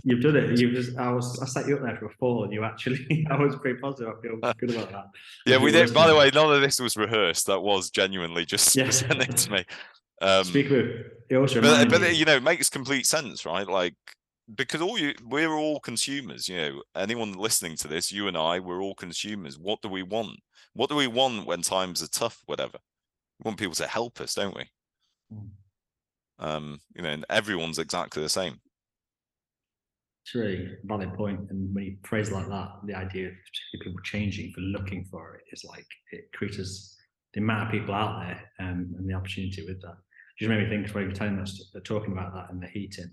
You've 0.03 0.21
done 0.21 0.35
it. 0.35 0.59
You 0.59 0.71
just 0.71 0.97
I 0.97 1.11
was 1.11 1.39
I 1.39 1.45
set 1.45 1.67
you 1.67 1.75
up 1.75 1.83
there 1.83 1.95
for 1.97 2.05
a 2.05 2.13
fall, 2.13 2.43
and 2.43 2.53
you 2.53 2.63
actually 2.63 3.25
I 3.31 3.37
was 3.37 3.55
pretty 3.57 3.79
positive. 3.79 4.13
I 4.17 4.21
feel 4.21 4.37
good 4.57 4.71
about 4.71 4.91
that. 4.91 5.05
Yeah, 5.45 5.57
we 5.57 5.71
did. 5.71 5.93
By 5.93 6.07
the 6.07 6.15
way, 6.15 6.31
none 6.33 6.51
of 6.51 6.61
this 6.61 6.79
was 6.79 6.97
rehearsed. 6.97 7.47
That 7.47 7.61
was 7.61 7.89
genuinely 7.91 8.45
just 8.45 8.75
yeah. 8.75 8.85
presented 8.85 9.37
to 9.37 9.51
me. 9.51 9.65
Um, 10.21 10.43
Speak 10.43 10.69
with 10.69 11.05
it 11.29 11.35
also 11.35 11.61
but, 11.61 11.89
but 11.89 12.15
you 12.15 12.25
know, 12.25 12.35
it 12.35 12.43
makes 12.43 12.69
complete 12.69 13.07
sense, 13.07 13.43
right? 13.43 13.67
Like 13.67 13.95
because 14.55 14.81
all 14.81 14.97
you 14.97 15.13
we're 15.27 15.53
all 15.53 15.79
consumers 15.79 16.49
you 16.49 16.57
know 16.57 16.81
anyone 16.95 17.33
listening 17.33 17.77
to 17.77 17.87
this 17.87 18.11
you 18.11 18.27
and 18.27 18.35
i 18.35 18.59
we're 18.59 18.81
all 18.81 18.95
consumers 18.95 19.57
what 19.57 19.81
do 19.81 19.87
we 19.87 20.03
want 20.03 20.37
what 20.73 20.89
do 20.89 20.95
we 20.95 21.07
want 21.07 21.45
when 21.45 21.61
times 21.61 22.01
are 22.01 22.07
tough 22.07 22.41
whatever 22.47 22.77
we 23.39 23.47
want 23.47 23.57
people 23.57 23.75
to 23.75 23.87
help 23.87 24.19
us 24.19 24.33
don't 24.33 24.55
we 24.55 24.63
mm. 25.33 25.47
Um 26.41 26.79
you 26.95 27.01
know 27.01 27.09
and 27.09 27.25
everyone's 27.29 27.79
exactly 27.79 28.21
the 28.21 28.29
same 28.29 28.59
really 30.35 30.77
valid 30.83 31.13
point 31.15 31.39
and 31.49 31.73
when 31.73 31.83
you 31.83 31.97
phrase 32.03 32.31
like 32.31 32.47
that 32.47 32.69
the 32.85 32.93
idea 32.93 33.27
of 33.27 33.33
people 33.81 33.99
changing 34.03 34.51
for 34.53 34.61
looking 34.61 35.03
for 35.05 35.35
it 35.35 35.41
is 35.51 35.65
like 35.65 35.85
it 36.11 36.31
creates 36.33 36.95
the 37.33 37.41
amount 37.41 37.65
of 37.65 37.71
people 37.71 37.93
out 37.93 38.21
there 38.21 38.41
um, 38.59 38.93
and 38.97 39.09
the 39.09 39.13
opportunity 39.13 39.65
with 39.65 39.81
that 39.81 39.95
just 40.41 40.49
made 40.49 40.63
me 40.63 40.69
think 40.69 40.89
when 40.95 41.03
you 41.03 41.09
were 41.09 41.15
telling 41.15 41.37
us 41.39 41.71
uh, 41.75 41.79
talking 41.83 42.13
about 42.13 42.33
that 42.33 42.49
and 42.49 42.61
the 42.61 42.67
heating. 42.67 43.11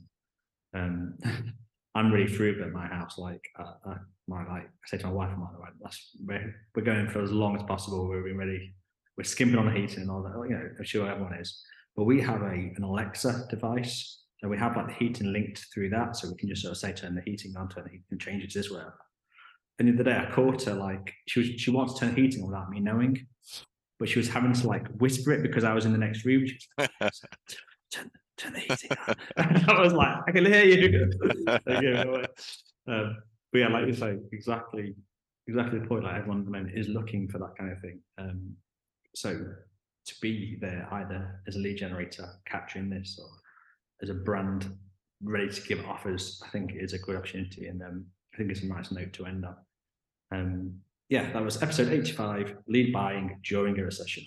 Um, 0.75 1.19
I'm 1.95 2.11
really 2.11 2.27
frugal 2.27 2.65
at 2.65 2.73
my 2.73 2.87
house. 2.87 3.19
Like, 3.19 3.43
uh, 3.59 3.91
uh, 3.91 3.99
my 4.29 4.39
like, 4.47 4.63
I 4.65 4.87
say 4.87 4.99
to 4.99 5.09
my 5.09 5.13
wife, 5.13 5.31
I'm 5.33 5.41
like, 5.41 5.73
that's 5.83 6.11
we're, 6.25 6.55
we're 6.75 6.85
going 6.85 7.09
for 7.09 7.23
as 7.23 7.31
long 7.31 7.57
as 7.57 7.63
possible. 7.65 8.09
We're 8.09 8.23
being 8.23 8.39
ready. 8.39 8.75
We're 9.19 9.25
skimping 9.25 9.59
on 9.59 9.67
the 9.67 9.73
heating 9.73 10.03
and 10.03 10.11
all 10.11 10.23
that. 10.23 10.49
You 10.49 10.57
know, 10.57 10.71
I'm 10.79 10.85
sure 10.85 11.11
everyone 11.11 11.35
is. 11.35 11.63
But 11.99 12.05
we 12.05 12.21
have 12.23 12.43
a 12.43 12.73
an 12.77 12.83
Alexa 12.83 13.49
device, 13.51 14.23
so 14.39 14.49
we 14.49 14.57
have 14.57 14.77
like 14.77 14.87
the 14.87 14.95
heating 14.95 15.33
linked 15.33 15.67
through 15.75 15.91
that, 15.91 16.17
so 16.17 16.29
we 16.29 16.37
can 16.37 16.49
just 16.49 16.63
sort 16.63 16.73
of 16.73 16.79
say 16.79 16.93
turn 16.93 17.15
the 17.15 17.23
heating 17.23 17.55
on, 17.59 17.69
turn 17.69 17.85
the 17.85 17.91
heating, 17.91 18.07
and 18.11 18.21
change 18.21 18.43
it 18.45 18.55
this 18.55 18.71
way. 18.71 18.83
And 19.79 19.89
the 19.89 19.95
other 19.95 20.05
day, 20.05 20.17
I 20.17 20.31
caught 20.33 20.63
her 20.63 20.75
like 20.75 21.13
she 21.27 21.41
was 21.41 21.49
she 21.61 21.71
wants 21.71 21.95
to 21.95 22.01
turn 22.01 22.15
the 22.15 22.23
heating 22.23 22.43
on 22.43 22.49
without 22.49 22.71
me 22.71 22.81
knowing 22.81 23.27
but 23.99 24.09
she 24.09 24.19
was 24.19 24.29
having 24.29 24.53
to 24.53 24.67
like 24.67 24.87
whisper 24.99 25.33
it 25.33 25.43
because 25.43 25.65
I 25.65 25.75
was 25.75 25.85
in 25.85 25.93
the 25.93 25.99
next 25.99 26.25
room. 26.25 26.47
She 26.47 26.59
was 26.79 26.89
like, 27.01 27.13
turn, 27.93 28.11
turn 28.37 28.53
the 28.53 28.61
heating 28.61 28.91
on. 29.07 29.17
I 29.69 29.81
was 29.81 29.93
like, 29.93 30.17
I 30.27 30.31
can 30.31 30.47
hear 30.47 30.65
you. 30.65 31.11
um, 32.87 33.17
but 33.53 33.59
yeah, 33.59 33.69
like 33.69 33.87
you 33.87 33.95
say, 33.95 34.19
exactly, 34.33 34.95
exactly 35.47 35.81
the 35.81 35.87
point. 35.87 36.05
Like 36.05 36.17
everyone 36.17 36.41
at 36.41 36.45
the 36.45 36.51
moment 36.51 36.79
is 36.79 36.89
looking 36.89 37.29
for 37.29 37.39
that 37.39 37.57
kind 37.59 37.73
of 37.73 37.81
thing. 37.81 38.01
Um, 38.19 38.55
so 39.15 39.47
to 40.09 40.15
be 40.21 40.57
there 40.61 40.89
either 40.93 41.41
as 41.47 41.57
a 41.57 41.59
lead 41.59 41.77
generator 41.77 42.29
capturing 42.47 42.91
this 42.91 43.19
or 43.23 43.29
as 44.03 44.11
a 44.11 44.15
brand 44.15 44.77
ready 45.23 45.51
to 45.51 45.61
give 45.63 45.85
offers, 45.85 46.41
I 46.45 46.49
think 46.49 46.73
is 46.75 46.93
a 46.93 46.99
good 46.99 47.17
opportunity. 47.17 47.67
And 47.67 47.83
um, 47.83 48.07
I 48.35 48.39
think 48.39 48.51
it's 48.51 48.63
a 48.63 48.67
nice 48.67 48.91
note 48.91 49.13
to 49.15 49.27
end 49.27 49.45
on. 49.45 49.57
Um, 50.33 50.75
yeah, 51.09 51.33
that 51.33 51.43
was 51.43 51.63
episode 51.63 51.89
85 51.89 52.57
lead 52.69 52.93
buying 52.93 53.41
during 53.45 53.79
a 53.79 53.85
recession. 53.85 54.25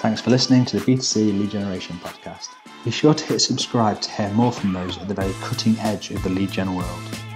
Thanks 0.00 0.20
for 0.20 0.30
listening 0.30 0.64
to 0.66 0.80
the 0.80 0.84
B2C 0.84 1.38
Lead 1.38 1.50
Generation 1.50 1.96
podcast. 1.98 2.48
Be 2.84 2.90
sure 2.90 3.14
to 3.14 3.24
hit 3.24 3.38
subscribe 3.38 4.00
to 4.00 4.10
hear 4.10 4.30
more 4.30 4.50
from 4.50 4.72
those 4.72 4.98
at 4.98 5.06
the 5.06 5.14
very 5.14 5.32
cutting 5.34 5.78
edge 5.78 6.10
of 6.10 6.22
the 6.24 6.30
lead 6.30 6.50
gen 6.50 6.74
world. 6.74 7.31